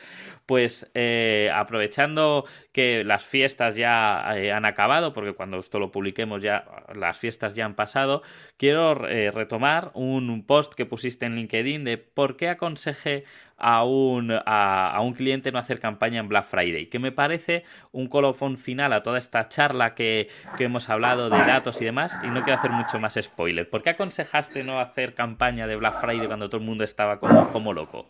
[0.47, 6.43] Pues eh, aprovechando que las fiestas ya eh, han acabado, porque cuando esto lo publiquemos
[6.43, 6.65] ya
[6.95, 8.23] las fiestas ya han pasado,
[8.57, 13.25] quiero eh, retomar un post que pusiste en LinkedIn de por qué aconsejé
[13.57, 18.09] a un, a, un cliente no hacer campaña en Black Friday, que me parece un
[18.09, 20.29] colofón final a toda esta charla que,
[20.59, 23.69] hemos hablado de datos y demás, y no quiero hacer mucho más spoiler.
[23.69, 27.51] ¿Por qué aconsejaste no hacer campaña de Black Friday cuando todo el mundo estaba como,
[27.51, 28.09] como loco?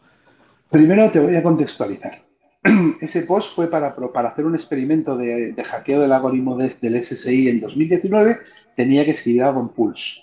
[0.70, 2.22] Primero te voy a contextualizar.
[3.00, 7.48] Ese post fue para, para hacer un experimento de, de hackeo del algoritmo del SSI
[7.48, 8.38] en 2019.
[8.76, 10.22] Tenía que escribir algo en Pulse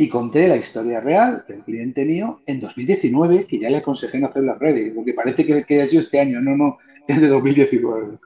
[0.00, 4.28] y conté la historia real del cliente mío en 2019, que ya le aconsejé no
[4.28, 7.28] hacer las redes, porque parece que, que ha sido este año, no, no, es de
[7.28, 8.16] 2019.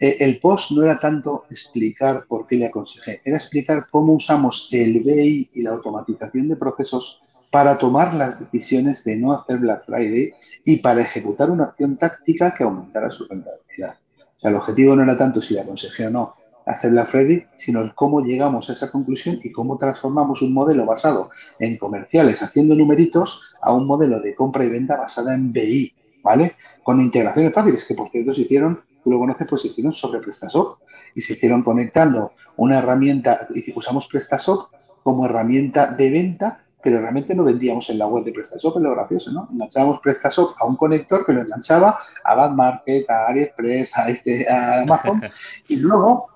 [0.00, 4.68] Eh, el post no era tanto explicar por qué le aconsejé, era explicar cómo usamos
[4.72, 7.20] el BI y la automatización de procesos
[7.52, 10.32] para tomar las decisiones de no hacer Black Friday
[10.64, 13.94] y para ejecutar una acción táctica que aumentara su rentabilidad.
[13.94, 16.34] O sea, el objetivo no era tanto si le aconsejé o no,
[16.70, 21.76] hacerla Freddy, sino cómo llegamos a esa conclusión y cómo transformamos un modelo basado en
[21.76, 26.56] comerciales haciendo numeritos a un modelo de compra y venta basada en BI, ¿vale?
[26.82, 30.20] Con integraciones fáciles, que por cierto se hicieron, tú lo conoces, pues se hicieron sobre
[30.20, 30.78] PrestaShop
[31.14, 34.68] y se hicieron conectando una herramienta, y usamos PrestaShop
[35.02, 38.92] como herramienta de venta pero realmente no vendíamos en la web de PrestaShop, es lo
[38.92, 39.48] gracioso, ¿no?
[39.50, 44.48] Enganchábamos PrestaShop a un conector que lo enganchaba a Bad Market, a AliExpress, a, este,
[44.48, 45.20] a Amazon,
[45.68, 46.29] y luego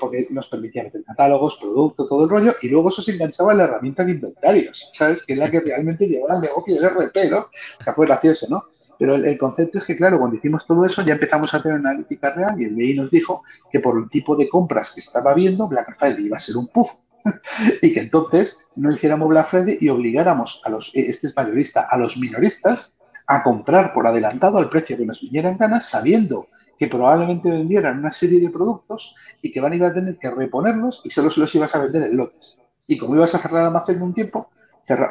[0.00, 3.58] Porque nos permitía meter catálogos, producto, todo el rollo, y luego eso se enganchaba en
[3.58, 5.24] la herramienta de inventarios, ¿sabes?
[5.24, 7.48] Que es la que realmente llevaba al negocio del RP, ¿no?
[7.80, 8.64] O sea, fue gracioso, ¿no?
[8.98, 11.90] Pero el, concepto es que, claro, cuando hicimos todo eso ya empezamos a tener una
[11.90, 15.34] analítica real y el BI nos dijo que por el tipo de compras que estaba
[15.34, 16.94] viendo, Black Friday iba a ser un puff
[17.82, 21.96] y que entonces no hiciéramos Black Friday y obligáramos a los, este es mayorista, a
[21.96, 22.96] los minoristas
[23.28, 26.48] a comprar por adelantado al precio que nos vinieran ganas, sabiendo
[26.78, 30.30] que probablemente vendieran una serie de productos y que van a ir a tener que
[30.30, 32.58] reponerlos y solo se los ibas a vender en lotes.
[32.86, 34.50] Y como ibas a cerrar el almacén en un tiempo,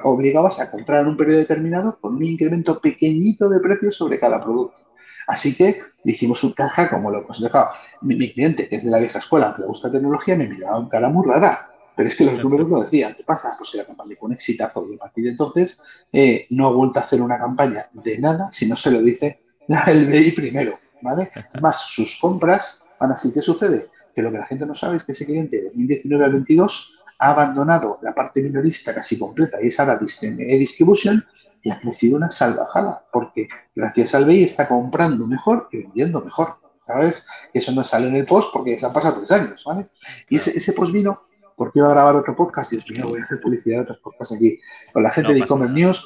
[0.03, 4.43] obligabas a comprar en un periodo determinado con un incremento pequeñito de precio sobre cada
[4.43, 4.81] producto.
[5.27, 7.67] Así que le hicimos un caja como lo dejado.
[8.01, 10.77] Mi, mi, cliente, que es de la vieja escuela, que le gusta tecnología, me miraba
[10.77, 11.69] con cara muy rara.
[11.95, 13.13] Pero es que los números lo decían.
[13.15, 13.55] ¿Qué pasa?
[13.57, 15.81] Pues que la campaña fue un exitazo y a partir de entonces
[16.13, 19.41] eh, no ha vuelto a hacer una campaña de nada si no se lo dice
[19.87, 21.31] el BI primero, ¿vale?
[21.61, 23.31] Más sus compras van así.
[23.33, 23.89] ¿Qué sucede?
[24.15, 26.93] Que lo que la gente no sabe es que ese cliente de 2019 al 22
[27.19, 31.25] ha abandonado la parte minorista casi completa y es ahora distribution
[31.63, 36.55] y ha crecido una salvajada porque gracias al BI está comprando mejor y vendiendo mejor.
[36.85, 37.25] ¿Sabes?
[37.51, 39.89] Que eso no sale en el post porque se han pasado tres años, ¿vale?
[40.29, 41.27] Y ese, ese post vino
[41.57, 44.35] porque iba a grabar otro podcast, y mío, voy a hacer publicidad de otros podcasts
[44.35, 44.59] aquí,
[44.93, 46.05] con la gente de e-commerce news,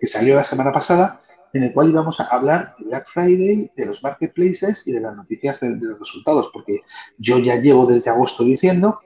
[0.00, 1.20] que salió la semana pasada,
[1.52, 5.16] en el cual íbamos a hablar de Black Friday, de los marketplaces y de las
[5.16, 6.80] noticias de, los resultados, porque
[7.18, 9.00] yo ya llevo desde agosto diciendo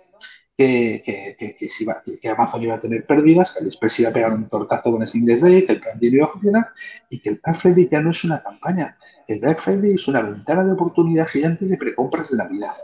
[0.57, 1.03] que,
[1.39, 1.57] que,
[2.21, 5.09] que, Amazon iba a tener pérdidas, que AliExpress iba a pegar un tortazo con el
[5.09, 6.69] Singles Day, que el Day iba a funcionar
[7.09, 8.99] y que el Black Friday ya no es una campaña.
[9.27, 12.75] El Black Friday es una ventana de oportunidad gigante de precompras de Navidad.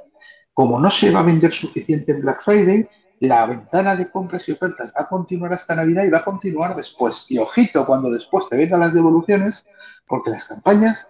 [0.55, 2.89] Como no se va a vender suficiente en Black Friday,
[3.21, 6.77] la ventana de compras y ofertas va a continuar hasta Navidad y va a continuar
[6.77, 7.27] después.
[7.29, 9.65] Y ojito cuando después te vengan las devoluciones,
[10.07, 11.09] porque las campañas,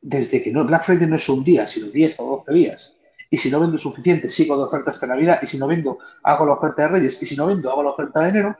[0.00, 2.96] desde que no Black Friday no es un día, sino 10 o 12 días,
[3.30, 6.46] y si no vendo suficiente, sigo de oferta hasta Navidad, y si no vendo, hago
[6.46, 8.56] la oferta de Reyes, y si no vendo, hago la oferta de enero,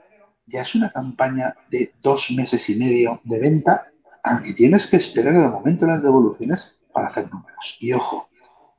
[0.46, 3.88] ya es una campaña de dos meses y medio de venta,
[4.22, 7.76] aunque tienes que esperar el momento de las devoluciones para hacer números.
[7.80, 8.28] Y ojo,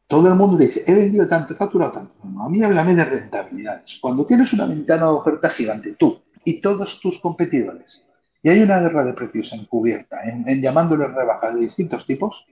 [0.07, 2.13] todo el mundo dice, he vendido tanto, he facturado tanto.
[2.41, 3.99] a mí háblame de rentabilidades.
[4.01, 8.07] Cuando tienes una ventana de oferta gigante, tú y todos tus competidores,
[8.41, 12.45] y hay una guerra de precios encubierta, en, en llamándoles rebajas de distintos tipos,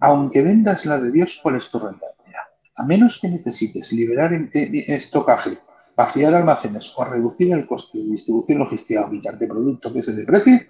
[0.00, 2.42] aunque vendas la de Dios, ¿cuál es tu rentabilidad?
[2.76, 5.58] A menos que necesites liberar estocaje,
[5.96, 10.16] vaciar almacenes o reducir el coste de distribución logística o quitarte producto que es el
[10.16, 10.60] de precio,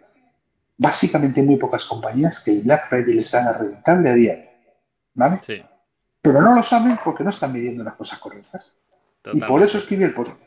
[0.79, 4.49] básicamente muy pocas compañías que el Black Friday les haga rentable a día de hoy.
[5.15, 5.41] ¿Vale?
[5.45, 5.63] Sí.
[6.23, 8.77] Pero no lo saben porque no están midiendo las cosas correctas.
[9.33, 10.45] Y por eso escribí el post.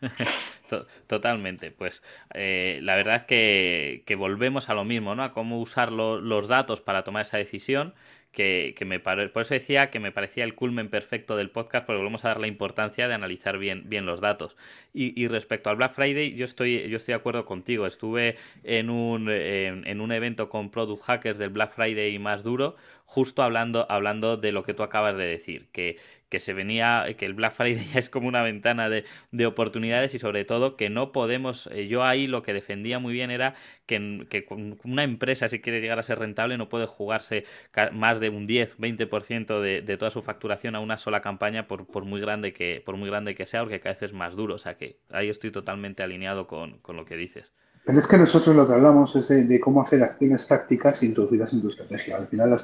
[1.06, 2.02] Totalmente, pues
[2.34, 5.24] eh, la verdad es que, que, volvemos a lo mismo, ¿no?
[5.24, 7.94] A cómo usar los datos para tomar esa decisión
[8.32, 12.24] que, me por eso decía que me parecía el culmen perfecto del podcast porque volvemos
[12.24, 14.56] a dar la importancia de analizar bien, bien los datos.
[14.92, 17.86] Y, respecto al Black Friday, yo estoy, yo estoy de acuerdo contigo.
[17.86, 22.76] Estuve en un, en un evento con Product Hackers del Black Friday más duro,
[23.08, 25.96] justo hablando, hablando de lo que tú acabas de decir, que,
[26.28, 30.18] que se venía, que el Black Friday es como una ventana de, de oportunidades y
[30.18, 33.54] sobre todo que no podemos, eh, yo ahí lo que defendía muy bien era
[33.86, 34.44] que, que
[34.84, 37.44] una empresa si quiere llegar a ser rentable no puede jugarse
[37.92, 41.86] más de un 10, 20% de, de toda su facturación a una sola campaña por,
[41.86, 44.54] por, muy grande que, por muy grande que sea, porque cada vez es más duro,
[44.56, 47.54] o sea que ahí estoy totalmente alineado con, con lo que dices.
[47.84, 51.62] Pero es que nosotros lo que hablamos es de, cómo hacer acciones tácticas introducidas en
[51.62, 52.16] tu estrategia.
[52.16, 52.56] Al final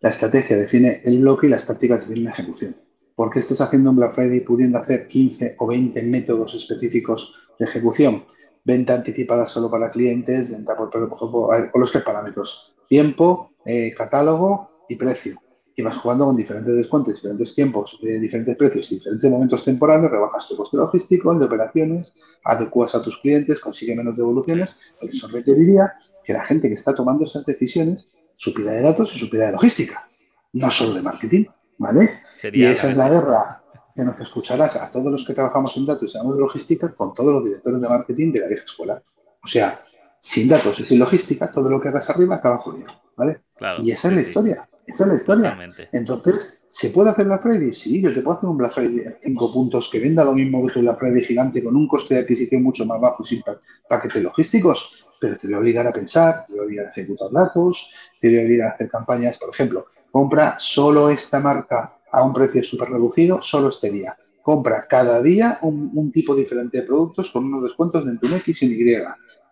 [0.00, 2.76] la estrategia define el bloque y las tácticas definen la ejecución.
[3.14, 7.66] ¿Por qué estás haciendo un Black Friday pudiendo hacer 15 o 20 métodos específicos de
[7.66, 8.24] ejecución?
[8.64, 12.74] Venta anticipada solo para clientes, venta por, por, por, los tres parámetros.
[12.88, 15.40] Tiempo, eh, catálogo y precio
[15.76, 20.10] y vas jugando con diferentes descuentos, diferentes tiempos, eh, diferentes precios y diferentes momentos temporales,
[20.10, 22.14] rebajas tu coste logístico, de operaciones,
[22.44, 25.94] adecuas a tus clientes, consigue menos devoluciones, pero eso requeriría
[26.24, 30.08] que la gente que está tomando esas decisiones supiera de datos y supiera de logística,
[30.52, 31.44] no solo de marketing,
[31.78, 32.20] ¿vale?
[32.52, 33.62] y esa es la guerra
[33.94, 37.12] que nos escucharás a todos los que trabajamos en datos y sabemos de logística con
[37.12, 39.02] todos los directores de marketing de la vieja escuela.
[39.42, 39.82] O sea,
[40.20, 43.40] sin datos y sin logística, todo lo que hagas arriba acaba jodido, ¿vale?
[43.78, 44.69] y esa es la historia.
[44.92, 45.58] Esa es la historia.
[45.92, 47.72] Entonces, ¿se puede hacer Black Friday?
[47.72, 50.66] Sí, yo te puedo hacer un Black Friday de 5 puntos que venda lo mismo
[50.66, 53.42] que tu Black Friday gigante con un coste de adquisición mucho más bajo sin
[53.88, 57.30] paquetes logísticos, pero te voy a obligar a pensar, te voy a obligar a ejecutar
[57.30, 62.24] datos, te voy a obligar a hacer campañas, por ejemplo, compra solo esta marca a
[62.24, 64.16] un precio súper reducido, solo este día.
[64.42, 68.62] Compra cada día un, tipo diferente de productos con unos descuentos de entre un X
[68.62, 68.96] y un Y.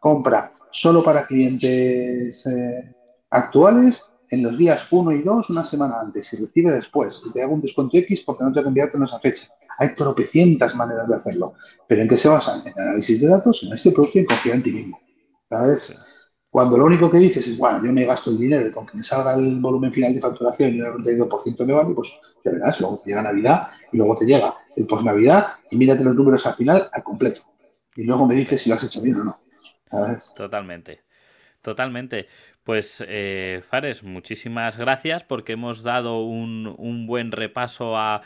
[0.01, 2.95] Compra solo para clientes eh,
[3.31, 7.43] actuales en los días 1 y 2 una semana antes y recibe después y te
[7.43, 9.49] hago un descuento X porque no te convierte en esa fecha.
[9.79, 11.55] Hay tropecientas maneras de hacerlo,
[11.87, 12.63] pero ¿en qué se basan?
[12.67, 15.01] En análisis de datos, en este producto y en confiar en ti mismo.
[15.49, 15.95] ¿Sabes?
[16.51, 18.97] Cuando lo único que dices es, bueno, yo me gasto el dinero y con que
[18.97, 22.81] me salga el volumen final de facturación y el 92% me vale, pues ya verás,
[22.81, 26.55] luego te llega Navidad y luego te llega el post-Navidad y mírate los números al
[26.55, 27.43] final al completo.
[27.95, 29.41] Y luego me dices si lo has hecho bien o no.
[29.91, 30.33] ¿Sabes?
[30.35, 31.03] Totalmente.
[31.61, 32.29] Totalmente.
[32.69, 38.21] Pues eh, Fares, muchísimas gracias porque hemos dado un, buen repaso a,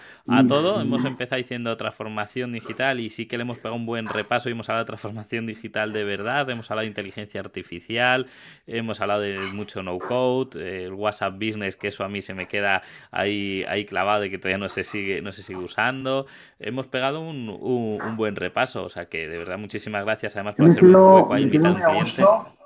[0.48, 0.80] todo.
[0.80, 4.52] Hemos empezado diciendo transformación digital y sí que le hemos pegado un buen repaso y
[4.52, 8.26] hemos hablado de transformación digital de verdad, hemos hablado de inteligencia artificial,
[8.66, 12.48] hemos hablado de mucho no code, el WhatsApp Business, que eso a mí se me
[12.48, 12.82] queda
[13.12, 16.26] ahí, ahí clavado y que todavía no se sigue, no se sigue usando.
[16.58, 20.68] Hemos pegado un, un, buen repaso, o sea que de verdad muchísimas gracias además por
[20.68, 22.61] hacer un hueco a a un.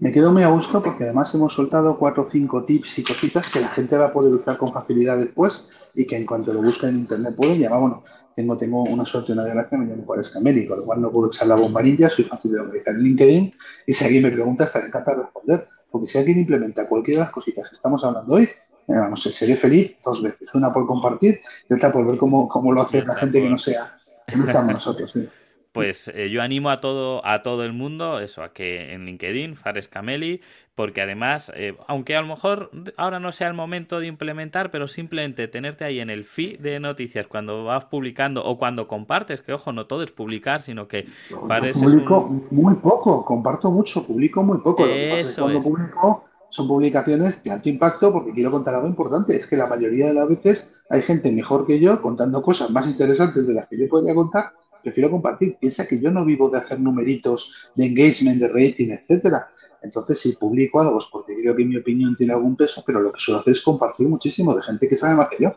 [0.00, 3.50] Me quedo muy a gusto porque además hemos soltado cuatro o cinco tips y cositas
[3.50, 6.62] que la gente va a poder usar con facilidad después y que en cuanto lo
[6.62, 7.80] busquen en internet pueden llamar.
[7.80, 11.02] Bueno, tengo, tengo una suerte y una desgracia, me llamo Juárez Cameli, con lo cual
[11.02, 13.52] no puedo echar la bombarilla, soy fácil de localizar en LinkedIn
[13.86, 15.66] y si alguien me pregunta estaré encantado de responder.
[15.90, 18.48] Porque si alguien implementa cualquiera de las cositas que estamos hablando hoy, eh,
[18.86, 20.48] vamos, seré feliz dos veces.
[20.54, 23.58] Una por compartir y otra por ver cómo, cómo lo hace la gente que no
[23.58, 25.10] sea, que no estamos nosotros.
[25.12, 25.28] ¿sí?
[25.72, 29.54] Pues eh, yo animo a todo, a todo el mundo, eso, a que en LinkedIn,
[29.54, 30.40] Fares Cameli,
[30.74, 34.88] porque además, eh, aunque a lo mejor ahora no sea el momento de implementar, pero
[34.88, 39.52] simplemente tenerte ahí en el feed de noticias cuando vas publicando o cuando compartes, que
[39.52, 41.06] ojo, no todo es publicar, sino que
[41.46, 44.84] Fares publico muy poco, comparto mucho, publico muy poco.
[44.86, 49.36] Eso cuando publico son publicaciones de alto impacto porque quiero contar algo importante.
[49.36, 52.88] Es que la mayoría de las veces hay gente mejor que yo contando cosas más
[52.88, 54.52] interesantes de las que yo podría contar
[54.82, 55.56] prefiero compartir.
[55.58, 59.50] Piensa que yo no vivo de hacer numeritos de engagement, de rating, etcétera.
[59.82, 63.12] Entonces, si publico algo es porque creo que mi opinión tiene algún peso, pero lo
[63.12, 65.54] que suelo hacer es compartir muchísimo de gente que sabe más que yo.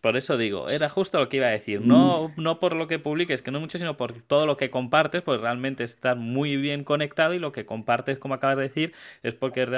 [0.00, 1.80] Por eso digo, era justo lo que iba a decir.
[1.80, 2.42] No, mm.
[2.42, 5.40] no por lo que publiques, que no mucho, sino por todo lo que compartes, pues
[5.40, 8.92] realmente estás muy bien conectado y lo que compartes, como acabas de decir,
[9.22, 9.70] es porque de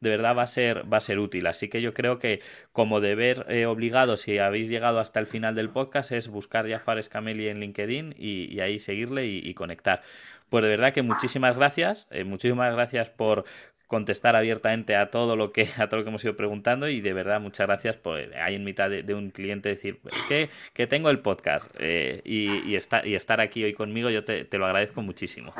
[0.00, 1.46] verdad, va, a ser, va a ser útil.
[1.46, 2.40] Así que yo creo que
[2.72, 6.80] como deber eh, obligado, si habéis llegado hasta el final del podcast, es buscar ya
[6.80, 10.02] Fares Cameli en LinkedIn y, ahí seguirle y, conectar.
[10.48, 13.44] Pues de verdad que muchísimas gracias, eh, muchísimas gracias por
[13.86, 17.12] contestar abiertamente a todo lo que a todo lo que hemos ido preguntando y de
[17.12, 21.20] verdad muchas gracias por ahí en mitad de, un cliente decir que, que tengo el
[21.20, 25.52] podcast eh, y, y, estar, y estar aquí hoy conmigo yo te, lo agradezco muchísimo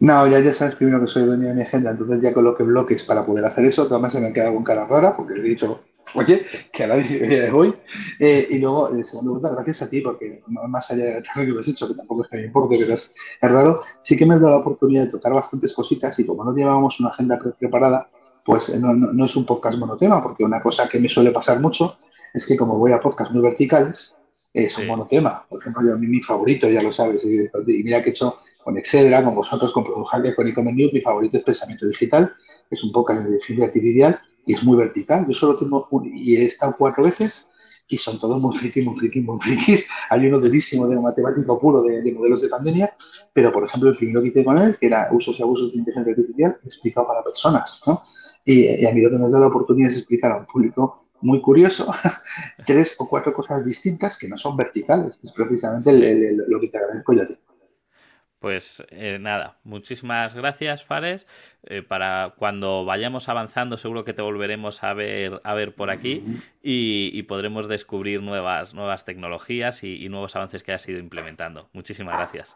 [0.00, 3.04] no, ya, ya sabes primero que soy dueño de mi agenda, entonces ya coloque bloques
[3.04, 3.86] para poder hacer eso.
[3.88, 5.82] Además se me queda con cara rara porque he dicho
[6.14, 6.42] Oye,
[6.72, 7.74] que a la vez voy.
[8.20, 11.52] Eh, y luego, el segundo pregunta, gracias a ti, porque más allá del trabajo que
[11.52, 14.34] me has hecho, que tampoco es que me importe, pero es, raro, sí que me
[14.34, 18.08] has dado la oportunidad de tocar bastantes cositas y como no llevábamos una agenda preparada,
[18.44, 21.96] pues eh, no, es un podcast monotema, porque una cosa que me suele pasar mucho
[22.32, 24.16] es que como voy a podcasts muy verticales,
[24.52, 25.44] es un monotema.
[25.48, 28.38] Por ejemplo, yo, a mí mi favorito, ya lo sabes, y, mira que he hecho
[28.62, 30.46] con Excedra, con vosotros, con Produjalia, con
[30.76, 32.32] News, mi favorito es Pensamiento Digital,
[32.70, 35.26] es un podcast de inteligencia artificial y es muy vertical.
[35.26, 37.48] Yo solo tengo un, y he estado cuatro veces
[37.88, 39.88] y son todos muy frikis, muy frikis, muy frikis.
[40.10, 42.94] Hay uno durísimo de matemático puro de, modelos de pandemia,
[43.32, 45.78] pero por ejemplo el primero que hice con él, que era usos y abusos de
[45.78, 47.80] inteligencia artificial, explicado para personas.
[47.86, 48.02] ¿no?
[48.44, 51.40] Y, a mí lo que nos da la oportunidad es explicar a un público muy
[51.40, 51.86] curioso
[52.66, 55.92] tres o cuatro cosas distintas que no son verticales, es precisamente
[56.46, 57.36] lo que te agradezco yo a ti.
[58.44, 61.26] Pues eh, nada, muchísimas gracias, Fares.
[61.62, 66.22] Eh, para cuando vayamos avanzando, seguro que te volveremos a ver, a ver por aquí
[66.62, 71.70] y, podremos descubrir nuevas, nuevas tecnologías y, y, nuevos avances que has ido implementando.
[71.72, 72.54] Muchísimas gracias.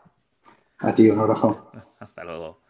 [0.80, 1.72] A ti, un abrazo.
[1.98, 2.60] Hasta luego.